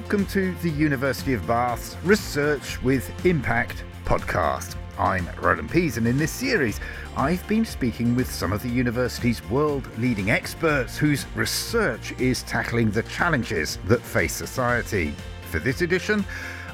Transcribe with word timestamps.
Welcome 0.00 0.26
to 0.26 0.54
the 0.62 0.70
University 0.70 1.34
of 1.34 1.44
Bath's 1.44 1.96
Research 2.04 2.80
with 2.84 3.10
Impact 3.26 3.82
podcast. 4.04 4.76
I'm 4.96 5.28
Roland 5.40 5.72
Pease, 5.72 5.96
and 5.96 6.06
in 6.06 6.16
this 6.16 6.30
series, 6.30 6.78
I've 7.16 7.46
been 7.48 7.64
speaking 7.64 8.14
with 8.14 8.32
some 8.32 8.52
of 8.52 8.62
the 8.62 8.68
university's 8.68 9.44
world 9.50 9.88
leading 9.98 10.30
experts 10.30 10.96
whose 10.96 11.26
research 11.34 12.12
is 12.20 12.44
tackling 12.44 12.92
the 12.92 13.02
challenges 13.02 13.80
that 13.86 14.00
face 14.00 14.32
society. 14.32 15.12
For 15.50 15.58
this 15.58 15.82
edition, 15.82 16.24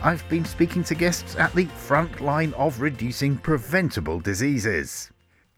I've 0.02 0.28
been 0.28 0.44
speaking 0.44 0.84
to 0.84 0.94
guests 0.94 1.34
at 1.36 1.54
the 1.54 1.64
front 1.64 2.20
line 2.20 2.52
of 2.58 2.82
reducing 2.82 3.38
preventable 3.38 4.20
diseases. 4.20 5.10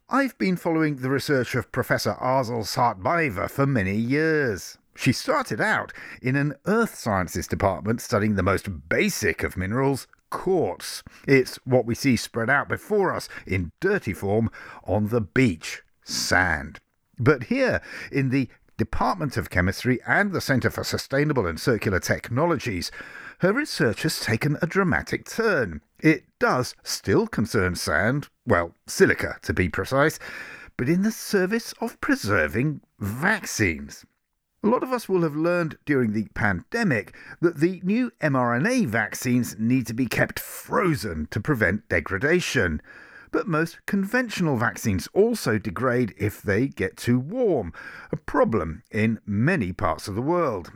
I've 0.08 0.38
been 0.38 0.56
following 0.56 0.98
the 0.98 1.10
research 1.10 1.56
of 1.56 1.72
Professor 1.72 2.14
Asel 2.22 2.62
Sartbaeva 2.62 3.50
for 3.50 3.66
many 3.66 3.96
years. 3.96 4.78
She 4.96 5.12
started 5.12 5.60
out 5.60 5.92
in 6.22 6.36
an 6.36 6.54
earth 6.66 6.94
sciences 6.94 7.46
department 7.46 8.00
studying 8.00 8.34
the 8.34 8.42
most 8.42 8.88
basic 8.88 9.42
of 9.42 9.56
minerals, 9.56 10.06
quartz. 10.30 11.02
It's 11.28 11.56
what 11.64 11.86
we 11.86 11.94
see 11.94 12.16
spread 12.16 12.48
out 12.48 12.68
before 12.68 13.12
us 13.12 13.28
in 13.46 13.72
dirty 13.80 14.12
form 14.12 14.50
on 14.84 15.08
the 15.08 15.20
beach, 15.20 15.82
sand. 16.02 16.80
But 17.18 17.44
here, 17.44 17.80
in 18.10 18.30
the 18.30 18.48
Department 18.76 19.36
of 19.36 19.48
Chemistry 19.48 20.00
and 20.06 20.32
the 20.32 20.40
Centre 20.40 20.70
for 20.70 20.84
Sustainable 20.84 21.46
and 21.46 21.58
Circular 21.58 22.00
Technologies, 22.00 22.90
her 23.38 23.52
research 23.52 24.02
has 24.02 24.20
taken 24.20 24.58
a 24.60 24.66
dramatic 24.66 25.26
turn. 25.26 25.80
It 26.00 26.24
does 26.38 26.74
still 26.82 27.26
concern 27.26 27.74
sand, 27.74 28.28
well, 28.46 28.74
silica 28.86 29.38
to 29.42 29.54
be 29.54 29.68
precise, 29.68 30.18
but 30.76 30.88
in 30.88 31.02
the 31.02 31.12
service 31.12 31.72
of 31.80 32.00
preserving 32.00 32.82
vaccines. 32.98 34.04
A 34.66 34.68
lot 34.68 34.82
of 34.82 34.92
us 34.92 35.08
will 35.08 35.22
have 35.22 35.36
learned 35.36 35.78
during 35.84 36.12
the 36.12 36.26
pandemic 36.34 37.14
that 37.40 37.58
the 37.58 37.80
new 37.84 38.10
mRNA 38.20 38.88
vaccines 38.88 39.54
need 39.60 39.86
to 39.86 39.94
be 39.94 40.06
kept 40.06 40.40
frozen 40.40 41.28
to 41.30 41.40
prevent 41.40 41.88
degradation. 41.88 42.82
But 43.30 43.46
most 43.46 43.78
conventional 43.86 44.56
vaccines 44.56 45.08
also 45.12 45.56
degrade 45.56 46.14
if 46.18 46.42
they 46.42 46.66
get 46.66 46.96
too 46.96 47.20
warm, 47.20 47.72
a 48.10 48.16
problem 48.16 48.82
in 48.90 49.20
many 49.24 49.72
parts 49.72 50.08
of 50.08 50.16
the 50.16 50.20
world. 50.20 50.72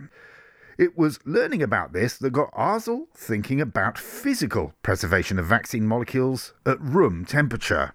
It 0.78 0.96
was 0.96 1.18
learning 1.24 1.60
about 1.60 1.92
this 1.92 2.16
that 2.18 2.30
got 2.30 2.52
Asel 2.52 3.08
thinking 3.12 3.60
about 3.60 3.98
physical 3.98 4.72
preservation 4.84 5.36
of 5.36 5.46
vaccine 5.46 5.84
molecules 5.84 6.54
at 6.64 6.80
room 6.80 7.24
temperature. 7.24 7.92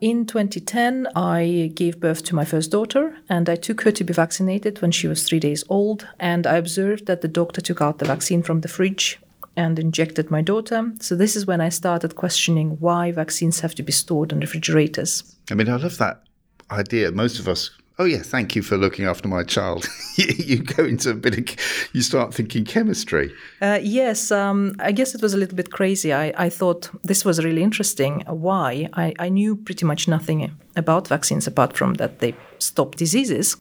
In 0.00 0.24
2010, 0.24 1.08
I 1.14 1.72
gave 1.74 2.00
birth 2.00 2.24
to 2.24 2.34
my 2.34 2.46
first 2.46 2.70
daughter, 2.70 3.18
and 3.28 3.50
I 3.50 3.56
took 3.56 3.82
her 3.82 3.92
to 3.92 4.02
be 4.02 4.14
vaccinated 4.14 4.80
when 4.80 4.92
she 4.92 5.06
was 5.06 5.22
three 5.24 5.40
days 5.40 5.62
old. 5.68 6.08
And 6.18 6.46
I 6.46 6.56
observed 6.56 7.04
that 7.04 7.20
the 7.20 7.28
doctor 7.28 7.60
took 7.60 7.82
out 7.82 7.98
the 7.98 8.06
vaccine 8.06 8.42
from 8.42 8.62
the 8.62 8.68
fridge 8.68 9.20
and 9.56 9.78
injected 9.78 10.30
my 10.30 10.40
daughter. 10.40 10.92
So, 11.00 11.16
this 11.16 11.36
is 11.36 11.46
when 11.46 11.60
I 11.60 11.68
started 11.68 12.16
questioning 12.16 12.78
why 12.80 13.12
vaccines 13.12 13.60
have 13.60 13.74
to 13.74 13.82
be 13.82 13.92
stored 13.92 14.32
in 14.32 14.40
refrigerators. 14.40 15.36
I 15.50 15.54
mean, 15.54 15.68
I 15.68 15.76
love 15.76 15.98
that 15.98 16.22
idea. 16.70 17.12
Most 17.12 17.38
of 17.38 17.46
us 17.46 17.70
oh 18.00 18.04
yeah, 18.04 18.22
thank 18.22 18.56
you 18.56 18.62
for 18.62 18.78
looking 18.78 19.04
after 19.04 19.28
my 19.28 19.44
child. 19.44 19.86
you 20.16 20.62
go 20.62 20.84
into 20.84 21.10
a 21.10 21.14
bit 21.14 21.38
of, 21.38 21.90
you 21.92 22.00
start 22.00 22.32
thinking 22.32 22.64
chemistry. 22.64 23.30
Uh, 23.60 23.78
yes, 23.82 24.32
um, 24.32 24.74
I 24.78 24.90
guess 24.90 25.14
it 25.14 25.20
was 25.20 25.34
a 25.34 25.36
little 25.36 25.54
bit 25.54 25.70
crazy. 25.70 26.10
I, 26.10 26.32
I 26.36 26.48
thought 26.48 26.88
this 27.04 27.26
was 27.26 27.44
really 27.44 27.62
interesting. 27.62 28.24
Why? 28.26 28.88
I, 28.94 29.12
I 29.18 29.28
knew 29.28 29.54
pretty 29.54 29.84
much 29.84 30.08
nothing 30.08 30.50
about 30.76 31.08
vaccines 31.08 31.46
apart 31.46 31.76
from 31.76 31.94
that 31.94 32.20
they 32.20 32.34
stop 32.58 32.94
diseases. 32.94 33.58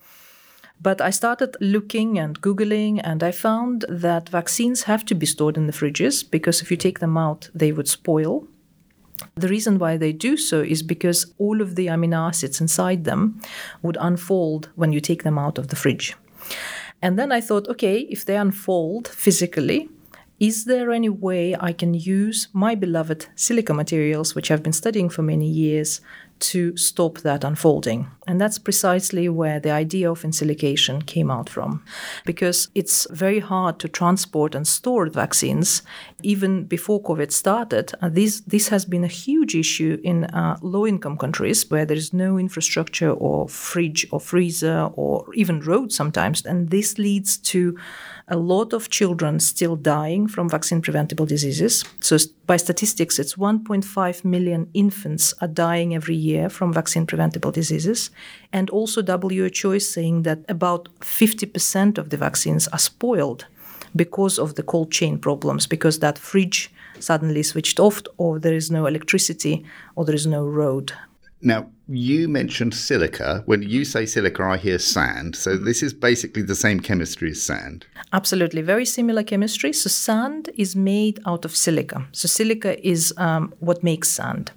But 0.81 1.01
I 1.01 1.09
started 1.09 1.57
looking 1.59 2.17
and 2.17 2.39
Googling, 2.39 3.01
and 3.03 3.21
I 3.21 3.31
found 3.31 3.83
that 3.89 4.29
vaccines 4.29 4.83
have 4.83 5.03
to 5.05 5.15
be 5.15 5.25
stored 5.25 5.57
in 5.57 5.67
the 5.67 5.73
fridges 5.73 6.23
because 6.23 6.61
if 6.61 6.71
you 6.71 6.77
take 6.77 6.99
them 6.99 7.17
out, 7.17 7.49
they 7.53 7.73
would 7.73 7.89
spoil 7.89 8.47
the 9.35 9.47
reason 9.47 9.79
why 9.79 9.97
they 9.97 10.13
do 10.13 10.37
so 10.37 10.61
is 10.61 10.83
because 10.83 11.33
all 11.37 11.61
of 11.61 11.75
the 11.75 11.87
amino 11.87 12.27
acids 12.27 12.61
inside 12.61 13.03
them 13.03 13.39
would 13.81 13.97
unfold 13.99 14.69
when 14.75 14.93
you 14.93 15.01
take 15.01 15.23
them 15.23 15.37
out 15.37 15.57
of 15.57 15.67
the 15.67 15.75
fridge. 15.75 16.15
And 17.01 17.17
then 17.17 17.31
I 17.31 17.41
thought, 17.41 17.67
okay, 17.67 17.99
if 18.09 18.25
they 18.25 18.35
unfold 18.35 19.07
physically, 19.07 19.89
is 20.39 20.65
there 20.65 20.91
any 20.91 21.09
way 21.09 21.55
I 21.59 21.73
can 21.73 21.93
use 21.93 22.47
my 22.53 22.75
beloved 22.75 23.27
silica 23.35 23.73
materials, 23.73 24.35
which 24.35 24.51
I've 24.51 24.63
been 24.63 24.73
studying 24.73 25.09
for 25.09 25.21
many 25.21 25.47
years, 25.47 26.01
to 26.39 26.75
stop 26.77 27.19
that 27.19 27.43
unfolding. 27.43 28.07
And 28.27 28.39
that's 28.39 28.59
precisely 28.59 29.27
where 29.27 29.59
the 29.59 29.71
idea 29.71 30.11
of 30.11 30.23
ensilication 30.23 31.01
came 31.01 31.31
out 31.31 31.49
from. 31.49 31.83
Because 32.25 32.69
it's 32.75 33.07
very 33.09 33.39
hard 33.39 33.79
to 33.79 33.87
transport 33.87 34.55
and 34.55 34.67
store 34.67 35.07
vaccines. 35.09 35.81
Even 36.21 36.65
before 36.65 37.01
COVID 37.01 37.31
started, 37.31 37.91
uh, 38.01 38.09
this, 38.09 38.41
this 38.41 38.69
has 38.69 38.85
been 38.85 39.03
a 39.03 39.07
huge 39.07 39.55
issue 39.55 39.99
in 40.03 40.25
uh, 40.25 40.57
low 40.61 40.85
income 40.85 41.17
countries 41.17 41.69
where 41.71 41.85
there 41.85 41.97
is 41.97 42.13
no 42.13 42.37
infrastructure 42.37 43.11
or 43.11 43.49
fridge 43.49 44.07
or 44.11 44.19
freezer 44.19 44.89
or 44.93 45.25
even 45.33 45.59
road 45.61 45.91
sometimes. 45.91 46.45
And 46.45 46.69
this 46.69 46.99
leads 46.99 47.37
to 47.37 47.77
a 48.29 48.37
lot 48.37 48.73
of 48.73 48.89
children 48.89 49.39
still 49.39 49.75
dying 49.75 50.27
from 50.27 50.47
vaccine 50.47 50.81
preventable 50.81 51.25
diseases. 51.25 51.83
So, 51.99 52.17
by 52.45 52.57
statistics, 52.57 53.19
it's 53.19 53.35
1.5 53.35 54.23
million 54.23 54.69
infants 54.73 55.33
are 55.41 55.47
dying 55.47 55.95
every 55.95 56.15
year 56.15 56.49
from 56.49 56.71
vaccine 56.71 57.05
preventable 57.05 57.51
diseases. 57.51 58.11
And 58.53 58.69
also, 58.69 59.01
WHO 59.01 59.71
is 59.71 59.91
saying 59.91 60.23
that 60.23 60.39
about 60.47 60.89
50% 60.99 61.97
of 61.97 62.09
the 62.09 62.17
vaccines 62.17 62.67
are 62.67 62.79
spoiled 62.79 63.45
because 63.95 64.37
of 64.37 64.55
the 64.55 64.63
cold 64.63 64.91
chain 64.91 65.17
problems, 65.17 65.65
because 65.65 65.99
that 65.99 66.17
fridge 66.17 66.71
suddenly 66.99 67.41
switched 67.41 67.79
off, 67.79 68.01
or 68.17 68.39
there 68.39 68.53
is 68.53 68.69
no 68.69 68.85
electricity, 68.85 69.65
or 69.95 70.05
there 70.05 70.15
is 70.15 70.27
no 70.27 70.45
road. 70.45 70.93
Now, 71.41 71.69
you 71.87 72.27
mentioned 72.27 72.73
silica. 72.73 73.43
When 73.45 73.63
you 73.63 73.85
say 73.85 74.05
silica, 74.05 74.43
I 74.43 74.57
hear 74.57 74.77
sand. 74.77 75.35
So 75.35 75.57
this 75.57 75.81
is 75.81 75.93
basically 75.93 76.43
the 76.43 76.55
same 76.55 76.79
chemistry 76.81 77.31
as 77.31 77.41
sand. 77.41 77.87
Absolutely, 78.13 78.61
very 78.61 78.85
similar 78.85 79.23
chemistry. 79.23 79.73
So 79.73 79.89
sand 79.89 80.49
is 80.55 80.75
made 80.75 81.19
out 81.25 81.45
of 81.45 81.55
silica. 81.55 82.07
So 82.11 82.27
silica 82.27 82.85
is 82.87 83.13
um, 83.17 83.53
what 83.59 83.83
makes 83.83 84.09
sand. 84.09 84.51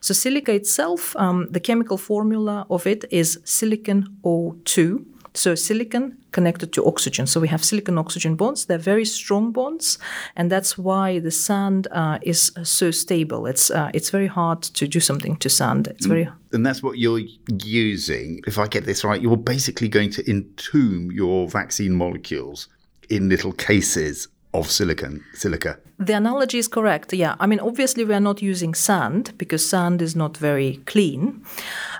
So 0.00 0.14
silica 0.14 0.52
itself, 0.52 1.16
um, 1.16 1.48
the 1.50 1.60
chemical 1.60 1.96
formula 1.96 2.66
of 2.70 2.86
it 2.86 3.04
is 3.10 3.40
silicon 3.44 4.16
O2. 4.22 5.04
So 5.36 5.54
silicon 5.54 6.16
connected 6.32 6.72
to 6.72 6.84
oxygen. 6.86 7.26
So 7.26 7.40
we 7.40 7.48
have 7.48 7.64
silicon 7.64 7.98
oxygen 7.98 8.36
bonds. 8.36 8.66
They're 8.66 8.78
very 8.78 9.04
strong 9.04 9.52
bonds, 9.52 9.98
and 10.34 10.50
that's 10.50 10.78
why 10.78 11.18
the 11.18 11.30
sand 11.30 11.88
uh, 11.90 12.18
is 12.22 12.52
so 12.62 12.90
stable. 12.90 13.46
It's 13.46 13.70
uh, 13.70 13.90
it's 13.94 14.10
very 14.10 14.28
hard 14.28 14.62
to 14.62 14.88
do 14.88 15.00
something 15.00 15.36
to 15.36 15.48
sand. 15.48 15.88
It's 15.88 16.06
very 16.06 16.28
and 16.52 16.64
that's 16.64 16.82
what 16.82 16.98
you're 16.98 17.22
using. 17.62 18.40
If 18.46 18.58
I 18.58 18.66
get 18.66 18.86
this 18.86 19.04
right, 19.04 19.20
you're 19.20 19.36
basically 19.36 19.88
going 19.88 20.10
to 20.10 20.22
entomb 20.30 21.12
your 21.12 21.48
vaccine 21.48 21.94
molecules 21.94 22.68
in 23.08 23.28
little 23.28 23.52
cases 23.52 24.28
of 24.58 24.70
silicon 24.70 25.24
silica. 25.34 25.78
The 25.98 26.14
analogy 26.14 26.58
is 26.58 26.68
correct. 26.68 27.12
Yeah, 27.12 27.36
I 27.40 27.46
mean 27.46 27.60
obviously 27.60 28.04
we 28.04 28.14
are 28.14 28.20
not 28.20 28.42
using 28.42 28.74
sand 28.74 29.32
because 29.38 29.68
sand 29.68 30.02
is 30.02 30.14
not 30.14 30.36
very 30.36 30.80
clean. 30.86 31.42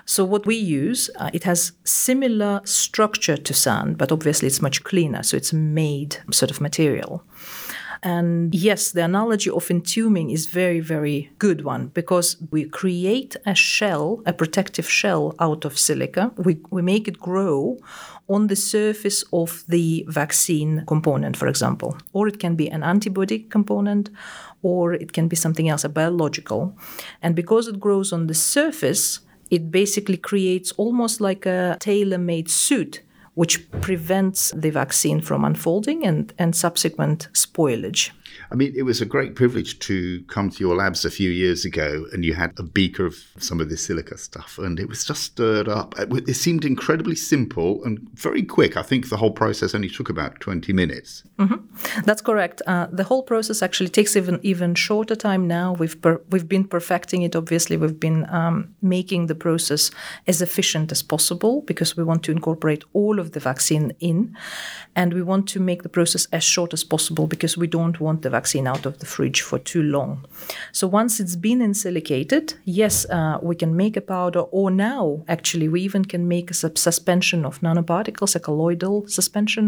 So 0.05 0.23
what 0.23 0.45
we 0.45 0.55
use, 0.55 1.09
uh, 1.15 1.29
it 1.33 1.43
has 1.43 1.71
similar 1.83 2.61
structure 2.63 3.37
to 3.37 3.53
sand, 3.53 3.97
but 3.97 4.11
obviously 4.11 4.47
it's 4.47 4.61
much 4.61 4.83
cleaner. 4.83 5.23
So 5.23 5.37
it's 5.37 5.53
made 5.53 6.17
sort 6.31 6.51
of 6.51 6.61
material. 6.61 7.23
And 8.03 8.53
yes, 8.53 8.91
the 8.91 9.03
analogy 9.03 9.49
of 9.49 9.69
entombing 9.71 10.29
is 10.29 10.45
very, 10.45 10.79
very 10.79 11.31
good 11.39 11.63
one 11.63 11.87
because 11.87 12.37
we 12.51 12.65
create 12.65 13.35
a 13.45 13.55
shell, 13.55 14.21
a 14.25 14.33
protective 14.33 14.89
shell 14.89 15.35
out 15.39 15.65
of 15.65 15.77
silica. 15.77 16.31
We, 16.37 16.59
we 16.69 16.81
make 16.81 17.07
it 17.07 17.19
grow 17.19 17.79
on 18.29 18.47
the 18.47 18.55
surface 18.55 19.23
of 19.31 19.63
the 19.67 20.05
vaccine 20.07 20.83
component, 20.87 21.37
for 21.37 21.47
example. 21.47 21.97
Or 22.13 22.27
it 22.27 22.39
can 22.39 22.55
be 22.55 22.69
an 22.69 22.83
antibody 22.83 23.39
component, 23.39 24.09
or 24.61 24.93
it 24.93 25.13
can 25.13 25.27
be 25.27 25.35
something 25.35 25.69
else, 25.69 25.83
a 25.83 25.89
biological. 25.89 26.75
And 27.21 27.35
because 27.35 27.67
it 27.67 27.79
grows 27.79 28.11
on 28.11 28.27
the 28.27 28.33
surface, 28.33 29.21
it 29.49 29.71
basically 29.71 30.17
creates 30.17 30.71
almost 30.73 31.21
like 31.21 31.45
a 31.45 31.77
tailor 31.79 32.17
made 32.17 32.49
suit 32.49 33.01
which 33.37 33.69
prevents 33.69 34.49
the 34.55 34.71
vaccine 34.71 35.21
from 35.21 35.45
unfolding 35.45 36.03
and, 36.03 36.33
and 36.39 36.55
subsequent 36.55 37.27
spoilage. 37.33 38.09
I 38.51 38.55
mean, 38.55 38.73
it 38.75 38.83
was 38.83 39.01
a 39.01 39.05
great 39.05 39.35
privilege 39.35 39.79
to 39.79 40.23
come 40.27 40.49
to 40.49 40.59
your 40.59 40.75
labs 40.75 41.05
a 41.05 41.11
few 41.11 41.29
years 41.29 41.65
ago 41.65 42.05
and 42.13 42.23
you 42.23 42.33
had 42.33 42.53
a 42.57 42.63
beaker 42.63 43.05
of 43.05 43.15
some 43.37 43.59
of 43.59 43.69
this 43.69 43.85
silica 43.85 44.17
stuff 44.17 44.57
and 44.57 44.79
it 44.79 44.87
was 44.87 45.03
just 45.03 45.23
stirred 45.23 45.67
up. 45.67 45.95
It 45.97 46.35
seemed 46.35 46.65
incredibly 46.65 47.15
simple 47.15 47.83
and 47.83 48.07
very 48.13 48.43
quick. 48.43 48.77
I 48.77 48.83
think 48.83 49.09
the 49.09 49.17
whole 49.17 49.31
process 49.31 49.75
only 49.75 49.89
took 49.89 50.09
about 50.09 50.39
20 50.39 50.71
minutes. 50.73 51.23
Mm-hmm. 51.39 52.01
That's 52.03 52.21
correct. 52.21 52.61
Uh, 52.67 52.87
the 52.91 53.03
whole 53.03 53.23
process 53.23 53.61
actually 53.61 53.89
takes 53.89 54.15
even 54.15 54.39
even 54.43 54.75
shorter 54.75 55.15
time 55.15 55.47
now. 55.47 55.73
We've 55.73 55.99
per- 56.01 56.21
we've 56.29 56.47
been 56.47 56.65
perfecting 56.65 57.21
it. 57.21 57.35
Obviously, 57.35 57.77
we've 57.77 57.99
been 57.99 58.27
um, 58.29 58.75
making 58.81 59.27
the 59.27 59.35
process 59.35 59.91
as 60.25 60.41
efficient 60.41 60.91
as 60.91 61.03
possible 61.03 61.61
because 61.61 61.95
we 61.97 62.03
want 62.03 62.23
to 62.23 62.31
incorporate 62.31 62.83
all 62.93 63.19
of 63.19 63.31
the 63.31 63.39
vaccine 63.39 63.93
in, 63.99 64.35
and 64.95 65.13
we 65.13 65.21
want 65.21 65.47
to 65.49 65.59
make 65.59 65.83
the 65.83 65.89
process 65.89 66.27
as 66.31 66.43
short 66.43 66.73
as 66.73 66.83
possible 66.83 67.27
because 67.27 67.57
we 67.57 67.67
don't 67.67 67.99
want 67.99 68.21
the 68.21 68.29
vaccine 68.37 68.67
out 68.67 68.85
of 68.85 68.95
the 68.99 69.05
fridge 69.13 69.41
for 69.41 69.59
too 69.71 69.83
long. 69.97 70.11
So 70.71 70.85
once 70.87 71.13
it's 71.21 71.37
been 71.49 71.61
ensilicated, 71.69 72.45
yes, 72.81 72.95
uh, 73.17 73.37
we 73.49 73.55
can 73.61 73.71
make 73.83 73.95
a 73.97 74.07
powder, 74.15 74.43
or 74.59 74.67
now 74.71 75.23
actually 75.27 75.67
we 75.73 75.81
even 75.87 76.03
can 76.13 76.23
make 76.27 76.47
a 76.51 76.57
suspension 76.87 77.45
of 77.45 77.61
nanoparticles, 77.61 78.35
a 78.35 78.39
colloidal 78.39 79.07
suspension, 79.07 79.65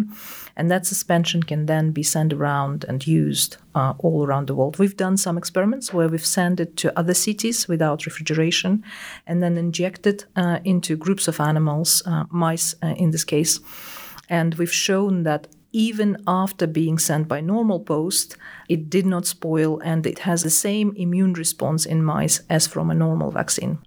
and 0.57 0.69
that 0.71 0.85
suspension 0.85 1.41
can 1.43 1.65
then 1.65 1.85
be 1.99 2.03
sent 2.03 2.31
around 2.33 2.85
and 2.89 3.07
used 3.23 3.57
uh, 3.79 3.93
all 4.05 4.19
around 4.25 4.45
the 4.47 4.55
world. 4.55 4.79
We've 4.79 4.97
done 5.05 5.17
some 5.17 5.37
experiments 5.37 5.93
where 5.93 6.09
we've 6.09 6.33
sent 6.39 6.59
it 6.59 6.71
to 6.81 6.99
other 7.01 7.15
cities 7.27 7.67
without 7.67 8.05
refrigeration 8.05 8.83
and 9.27 9.41
then 9.43 9.57
injected 9.57 10.17
uh, 10.35 10.59
into 10.63 11.03
groups 11.05 11.27
of 11.27 11.39
animals, 11.39 12.03
uh, 12.05 12.25
mice 12.29 12.75
uh, 12.83 12.95
in 13.03 13.11
this 13.11 13.25
case 13.25 13.59
and 14.29 14.53
we've 14.55 14.77
shown 14.87 15.23
that 15.23 15.47
even 15.71 16.17
after 16.27 16.67
being 16.67 16.97
sent 16.97 17.27
by 17.27 17.41
normal 17.41 17.79
post, 17.79 18.35
it 18.67 18.89
did 18.89 19.05
not 19.05 19.25
spoil 19.25 19.79
and 19.79 20.05
it 20.05 20.19
has 20.19 20.43
the 20.43 20.49
same 20.49 20.93
immune 20.95 21.33
response 21.33 21.85
in 21.85 22.03
mice 22.03 22.41
as 22.49 22.67
from 22.67 22.89
a 22.89 22.95
normal 22.95 23.31
vaccine. 23.31 23.79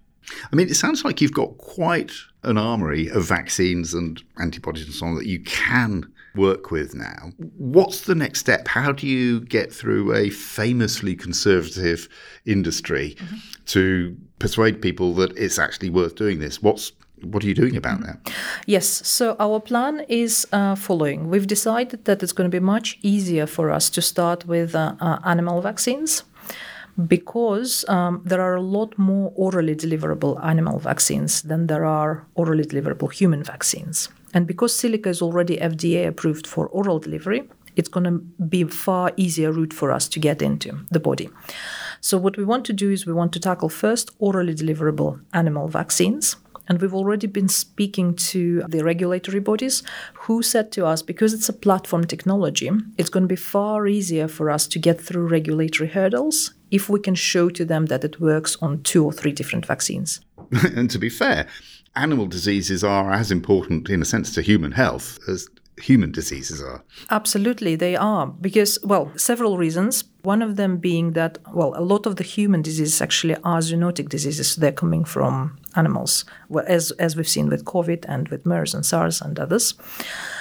I 0.53 0.57
mean, 0.57 0.69
it 0.69 0.75
sounds 0.75 1.05
like 1.05 1.21
you've 1.21 1.33
got 1.33 1.59
quite 1.59 2.13
an 2.45 2.57
armory 2.57 3.09
of 3.09 3.25
vaccines 3.25 3.95
and 3.95 4.23
antibodies 4.39 4.85
and 4.85 4.95
so 4.95 5.07
on 5.07 5.15
that 5.17 5.27
you 5.27 5.41
can 5.41 6.13
work 6.35 6.71
with 6.71 6.95
now. 6.95 7.31
What's 7.59 8.03
the 8.03 8.15
next 8.15 8.41
step? 8.41 8.67
How 8.67 8.93
do 8.93 9.07
you 9.07 9.41
get 9.41 9.73
through 9.73 10.15
a 10.15 10.31
famously 10.31 11.15
conservative 11.15 12.09
industry 12.47 13.17
mm-hmm. 13.19 13.37
to 13.67 14.17
persuade 14.39 14.81
people 14.81 15.15
that 15.15 15.37
it's 15.37 15.59
actually 15.59 15.91
worth 15.91 16.15
doing 16.15 16.39
this? 16.39 16.63
What's 16.63 16.93
what 17.25 17.45
are 17.45 17.47
you 17.47 17.55
doing 17.55 17.77
about 17.77 18.01
that? 18.03 18.33
Yes, 18.67 18.87
so 18.87 19.37
our 19.39 19.61
plan 19.61 20.05
is 20.09 20.47
uh, 20.53 20.75
following. 20.75 21.29
We've 21.29 21.47
decided 21.47 22.05
that 22.05 22.23
it's 22.23 22.33
going 22.33 22.51
to 22.51 22.55
be 22.55 22.65
much 22.65 22.99
easier 23.03 23.47
for 23.47 23.71
us 23.71 23.91
to 23.91 24.03
start 24.03 24.47
with 24.47 24.75
uh, 24.75 24.95
uh, 25.01 25.19
animal 25.25 25.61
vaccines 25.61 26.25
because 27.07 27.85
um, 27.89 28.21
there 28.25 28.41
are 28.41 28.57
a 28.57 28.61
lot 28.61 28.97
more 28.99 29.33
orally 29.35 29.75
deliverable 29.75 30.43
animal 30.45 30.79
vaccines 30.79 31.43
than 31.43 31.67
there 31.67 31.85
are 31.85 32.27
orally 32.35 32.65
deliverable 32.65 33.11
human 33.13 33.43
vaccines. 33.43 34.09
And 34.35 34.47
because 34.47 34.75
silica 34.75 35.09
is 35.09 35.23
already 35.23 35.57
FDA 35.57 36.07
approved 36.07 36.47
for 36.47 36.67
oral 36.69 36.99
delivery, 36.99 37.49
it's 37.77 37.89
going 37.89 38.05
to 38.05 38.19
be 38.45 38.63
a 38.63 38.69
far 38.69 39.13
easier 39.17 39.51
route 39.51 39.73
for 39.73 39.91
us 39.91 40.09
to 40.09 40.21
get 40.21 40.43
into 40.43 40.79
the 40.91 41.01
body. 41.01 41.31
So, 42.01 42.19
what 42.19 42.37
we 42.37 42.45
want 42.45 42.65
to 42.67 42.73
do 42.73 42.91
is 42.91 43.07
we 43.07 43.13
want 43.13 43.33
to 43.33 43.41
tackle 43.41 43.69
first 43.69 44.11
orally 44.19 44.55
deliverable 44.55 45.21
animal 45.33 45.69
vaccines 45.69 46.37
and 46.73 46.81
we've 46.81 46.95
already 46.95 47.27
been 47.27 47.51
speaking 47.51 48.15
to 48.15 48.63
the 48.67 48.83
regulatory 48.83 49.41
bodies 49.41 49.83
who 50.15 50.43
said 50.43 50.73
to 50.73 50.87
us 50.87 51.03
because 51.03 51.35
it's 51.35 51.51
a 51.51 51.53
platform 51.53 52.03
technology, 52.07 52.71
it's 52.97 53.11
going 53.11 53.25
to 53.25 53.29
be 53.29 53.37
far 53.37 53.87
easier 53.87 54.27
for 54.27 54.49
us 54.49 54.67
to 54.69 54.79
get 54.79 54.99
through 54.99 55.29
regulatory 55.29 55.91
hurdles 55.91 56.55
if 56.71 56.89
we 56.89 56.99
can 56.99 57.15
show 57.15 57.51
to 57.51 57.67
them 57.67 57.85
that 57.87 58.05
it 58.05 58.23
works 58.23 58.57
on 58.63 58.83
two 58.85 59.05
or 59.05 59.13
three 59.13 59.33
different 59.33 59.67
vaccines. 59.67 60.23
and 60.75 60.89
to 60.89 60.99
be 60.99 61.11
fair, 61.11 61.47
animal 61.95 62.27
diseases 62.27 62.83
are 62.83 63.13
as 63.13 63.31
important 63.31 63.91
in 63.91 64.01
a 64.01 64.07
sense 64.07 64.33
to 64.35 64.41
human 64.41 64.73
health 64.73 65.19
as 65.29 65.51
human 65.79 66.11
diseases 66.11 66.63
are. 66.63 66.83
Absolutely, 67.11 67.77
they 67.77 67.97
are. 67.97 68.29
Because, 68.29 68.79
well, 68.83 69.13
several 69.17 69.59
reasons. 69.59 70.05
One 70.23 70.41
of 70.41 70.57
them 70.57 70.79
being 70.79 71.13
that, 71.13 71.39
well, 71.53 71.75
a 71.77 71.83
lot 71.83 72.07
of 72.07 72.17
the 72.17 72.25
human 72.25 72.63
diseases 72.63 73.03
actually 73.03 73.37
are 73.45 73.59
zoonotic 73.59 74.09
diseases. 74.09 74.57
They're 74.57 74.73
coming 74.73 75.05
from 75.05 75.59
animals, 75.77 76.25
as, 76.67 76.91
as 76.93 77.17
we've 77.17 77.29
seen 77.29 77.49
with 77.49 77.65
COVID 77.65 78.05
and 78.09 78.29
with 78.29 78.47
MERS 78.47 78.75
and 78.75 78.85
SARS 78.85 79.21
and 79.21 79.39
others. 79.39 79.75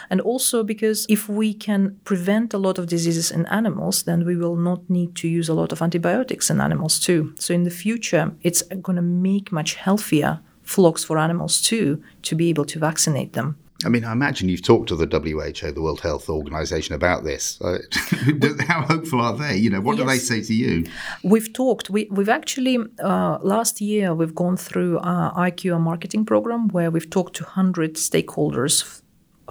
And 0.09 0.19
also 0.21 0.63
because 0.63 1.05
if 1.09 1.29
we 1.29 1.53
can 1.53 1.99
prevent 2.03 2.53
a 2.53 2.57
lot 2.57 2.77
of 2.77 2.87
diseases 2.87 3.31
in 3.31 3.45
animals, 3.47 4.03
then 4.03 4.25
we 4.25 4.35
will 4.35 4.55
not 4.55 4.89
need 4.89 5.15
to 5.15 5.27
use 5.27 5.49
a 5.49 5.53
lot 5.53 5.71
of 5.71 5.81
antibiotics 5.81 6.49
in 6.49 6.59
animals 6.59 6.99
too. 6.99 7.33
So 7.39 7.53
in 7.53 7.63
the 7.63 7.69
future, 7.69 8.33
it's 8.41 8.61
going 8.63 8.97
to 8.97 9.01
make 9.01 9.51
much 9.51 9.75
healthier 9.75 10.41
flocks 10.63 11.03
for 11.03 11.17
animals 11.17 11.61
too 11.61 12.01
to 12.23 12.35
be 12.35 12.49
able 12.49 12.65
to 12.65 12.79
vaccinate 12.79 13.33
them. 13.33 13.57
I 13.85 13.89
mean, 13.89 14.03
I 14.03 14.11
imagine 14.11 14.49
you've 14.49 14.63
talked 14.63 14.89
to 14.89 14.95
the 14.95 15.07
WHO, 15.07 15.71
the 15.71 15.81
World 15.81 16.01
Health 16.01 16.29
Organization, 16.29 16.95
about 16.95 17.23
this. 17.23 17.59
Uh, 17.61 17.79
how 18.67 18.81
hopeful 18.81 19.21
are 19.21 19.35
they? 19.35 19.55
You 19.57 19.69
know, 19.69 19.81
what 19.81 19.97
yes. 19.97 20.03
do 20.03 20.09
they 20.09 20.17
say 20.17 20.41
to 20.41 20.53
you? 20.53 20.85
We've 21.23 21.51
talked. 21.51 21.89
We, 21.89 22.07
have 22.15 22.29
actually 22.29 22.77
uh, 23.03 23.39
last 23.41 23.81
year 23.81 24.13
we've 24.13 24.35
gone 24.35 24.57
through 24.57 24.99
our 24.99 25.33
ICURe 25.33 25.79
marketing 25.79 26.25
program 26.25 26.67
where 26.69 26.91
we've 26.91 27.09
talked 27.09 27.35
to 27.37 27.43
hundred 27.43 27.95
stakeholders 27.95 29.01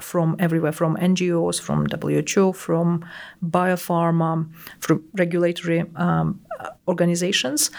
from 0.01 0.37
everywhere, 0.39 0.73
from 0.73 0.97
NGOs, 0.97 1.61
from 1.61 1.87
WHO, 1.87 2.53
from 2.53 3.05
biopharma, 3.45 4.49
from 4.81 5.05
regulatory 5.15 5.85
um, 5.97 6.41
organizations, 6.89 7.71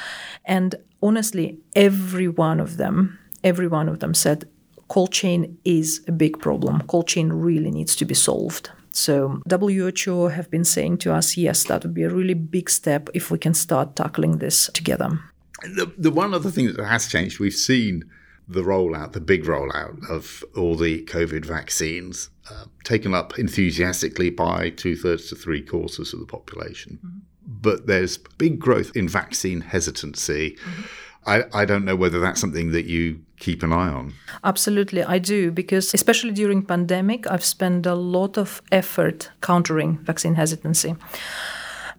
and 0.45 0.75
honestly, 1.01 1.57
every 1.75 2.27
one 2.27 2.59
of 2.59 2.77
them, 2.77 3.17
every 3.43 3.67
one 3.67 3.89
of 3.89 3.99
them 3.99 4.13
said 4.13 4.45
cold 4.91 5.13
chain 5.13 5.57
is 5.63 6.03
a 6.09 6.11
big 6.11 6.37
problem. 6.39 6.81
Cold 6.87 7.07
chain 7.07 7.29
really 7.31 7.71
needs 7.71 7.95
to 7.95 8.03
be 8.03 8.13
solved. 8.13 8.69
So 8.91 9.41
WHO 9.49 10.27
have 10.27 10.51
been 10.51 10.65
saying 10.65 10.97
to 10.97 11.13
us, 11.13 11.37
yes, 11.37 11.63
that 11.63 11.83
would 11.83 11.93
be 11.93 12.03
a 12.03 12.09
really 12.09 12.33
big 12.33 12.69
step 12.69 13.09
if 13.13 13.31
we 13.31 13.37
can 13.37 13.53
start 13.53 13.95
tackling 13.95 14.39
this 14.39 14.69
together. 14.73 15.17
The, 15.63 15.93
the 15.97 16.11
one 16.11 16.33
other 16.33 16.51
thing 16.51 16.73
that 16.73 16.85
has 16.85 17.07
changed, 17.07 17.39
we've 17.39 17.53
seen 17.53 18.03
the 18.49 18.63
rollout, 18.63 19.13
the 19.13 19.21
big 19.21 19.45
rollout 19.45 19.95
of 20.09 20.43
all 20.57 20.75
the 20.75 21.05
COVID 21.05 21.45
vaccines 21.45 22.29
uh, 22.49 22.65
taken 22.83 23.13
up 23.13 23.39
enthusiastically 23.39 24.29
by 24.29 24.71
two 24.71 24.97
thirds 24.97 25.29
to 25.29 25.35
three 25.35 25.61
quarters 25.61 26.13
of 26.13 26.19
the 26.19 26.25
population. 26.25 26.99
Mm-hmm. 26.99 27.19
But 27.47 27.87
there's 27.87 28.17
big 28.17 28.59
growth 28.59 28.91
in 28.93 29.07
vaccine 29.07 29.61
hesitancy. 29.61 30.57
Mm-hmm 30.59 30.81
I, 31.25 31.43
I 31.53 31.65
don't 31.65 31.85
know 31.85 31.95
whether 31.95 32.19
that's 32.19 32.41
something 32.41 32.71
that 32.71 32.85
you 32.85 33.21
keep 33.37 33.61
an 33.63 33.71
eye 33.71 33.89
on. 33.89 34.13
Absolutely, 34.43 35.03
I 35.03 35.19
do 35.19 35.51
because 35.51 35.93
especially 35.93 36.31
during 36.31 36.63
pandemic, 36.63 37.29
I've 37.29 37.43
spent 37.43 37.85
a 37.85 37.95
lot 37.95 38.37
of 38.37 38.61
effort 38.71 39.29
countering 39.41 39.99
vaccine 39.99 40.35
hesitancy. 40.35 40.95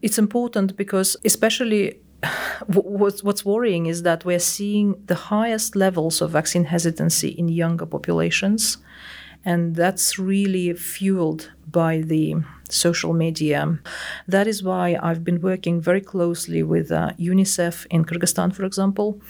It's 0.02 0.18
important 0.18 0.76
because 0.76 1.16
especially 1.24 2.00
what's 2.66 3.44
worrying 3.44 3.86
is 3.86 4.02
that 4.02 4.24
we're 4.24 4.38
seeing 4.38 4.94
the 5.06 5.14
highest 5.14 5.76
levels 5.76 6.20
of 6.20 6.30
vaccine 6.30 6.64
hesitancy 6.64 7.28
in 7.28 7.48
younger 7.48 7.86
populations 7.86 8.78
and 9.44 9.74
that's 9.74 10.18
really 10.18 10.72
fueled 10.74 11.50
by 11.70 11.98
the 11.98 12.36
social 12.70 13.12
media. 13.12 13.78
That 14.28 14.46
is 14.46 14.62
why 14.62 14.98
I've 15.02 15.24
been 15.24 15.40
working 15.40 15.80
very 15.80 16.00
closely 16.00 16.62
with 16.62 16.90
uh, 16.90 17.12
UNICEF 17.18 17.86
in 17.90 18.04
Kyrgyzstan, 18.04 18.54
for 18.54 18.64
example, 18.64 19.20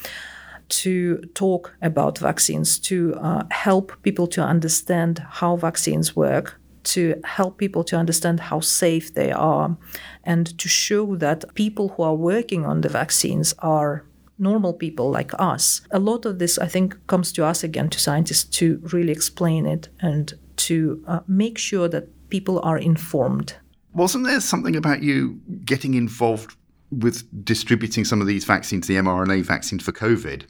to 0.68 1.18
talk 1.34 1.74
about 1.82 2.18
vaccines, 2.18 2.78
to 2.78 3.14
uh, 3.14 3.42
help 3.50 3.92
people 4.02 4.26
to 4.28 4.42
understand 4.42 5.22
how 5.28 5.56
vaccines 5.56 6.16
work, 6.16 6.60
to 6.84 7.20
help 7.24 7.58
people 7.58 7.84
to 7.84 7.96
understand 7.96 8.40
how 8.40 8.60
safe 8.60 9.14
they 9.14 9.30
are, 9.32 9.76
and 10.24 10.56
to 10.58 10.68
show 10.68 11.16
that 11.16 11.54
people 11.54 11.88
who 11.88 12.02
are 12.02 12.14
working 12.14 12.64
on 12.64 12.80
the 12.80 12.88
vaccines 12.88 13.54
are 13.58 14.04
normal 14.38 14.72
people 14.72 15.10
like 15.10 15.32
us. 15.38 15.82
A 15.90 15.98
lot 15.98 16.26
of 16.26 16.38
this, 16.38 16.58
I 16.58 16.66
think, 16.66 16.96
comes 17.06 17.32
to 17.32 17.44
us 17.44 17.62
again, 17.62 17.90
to 17.90 17.98
scientists, 17.98 18.44
to 18.58 18.80
really 18.92 19.12
explain 19.12 19.66
it 19.66 19.88
and 20.00 20.34
to 20.56 21.02
uh, 21.06 21.20
make 21.26 21.58
sure 21.58 21.88
that 21.88 22.08
people 22.30 22.60
are 22.60 22.78
informed. 22.78 23.56
Wasn't 23.94 24.24
there 24.24 24.40
something 24.40 24.76
about 24.76 25.02
you 25.02 25.40
getting 25.64 25.94
involved 25.94 26.56
with 26.90 27.24
distributing 27.44 28.04
some 28.04 28.20
of 28.20 28.26
these 28.26 28.44
vaccines, 28.44 28.86
the 28.86 28.96
mRNA 28.96 29.44
vaccines 29.44 29.82
for 29.82 29.92
COVID, 29.92 30.44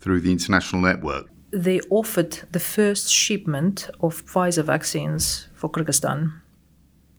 through 0.00 0.20
the 0.20 0.32
international 0.32 0.82
network? 0.82 1.26
They 1.50 1.80
offered 1.90 2.40
the 2.52 2.60
first 2.60 3.10
shipment 3.10 3.88
of 4.00 4.24
Pfizer 4.26 4.64
vaccines 4.64 5.48
for 5.54 5.70
Kyrgyzstan. 5.70 6.32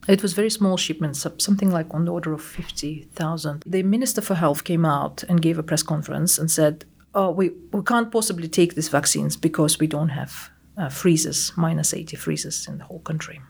It 0.07 0.23
was 0.23 0.33
very 0.33 0.49
small 0.49 0.77
shipments, 0.77 1.25
something 1.37 1.71
like 1.71 1.93
on 1.93 2.05
the 2.05 2.11
order 2.11 2.33
of 2.33 2.41
50,000. 2.41 3.63
The 3.65 3.83
Minister 3.83 4.21
for 4.21 4.35
Health 4.35 4.63
came 4.63 4.85
out 4.85 5.23
and 5.23 5.41
gave 5.41 5.59
a 5.59 5.63
press 5.63 5.83
conference 5.83 6.39
and 6.39 6.49
said, 6.49 6.85
oh, 7.13 7.31
we, 7.31 7.49
we 7.71 7.83
can't 7.83 8.11
possibly 8.11 8.47
take 8.47 8.75
these 8.75 8.89
vaccines 8.89 9.35
because 9.37 9.79
we 9.79 9.87
don't 9.87 10.09
have 10.09 10.49
uh, 10.77 10.89
freezers, 10.89 11.51
minus 11.55 11.93
80 11.93 12.15
freezers 12.15 12.67
in 12.67 12.77
the 12.77 12.85
whole 12.85 12.99
country. 12.99 13.41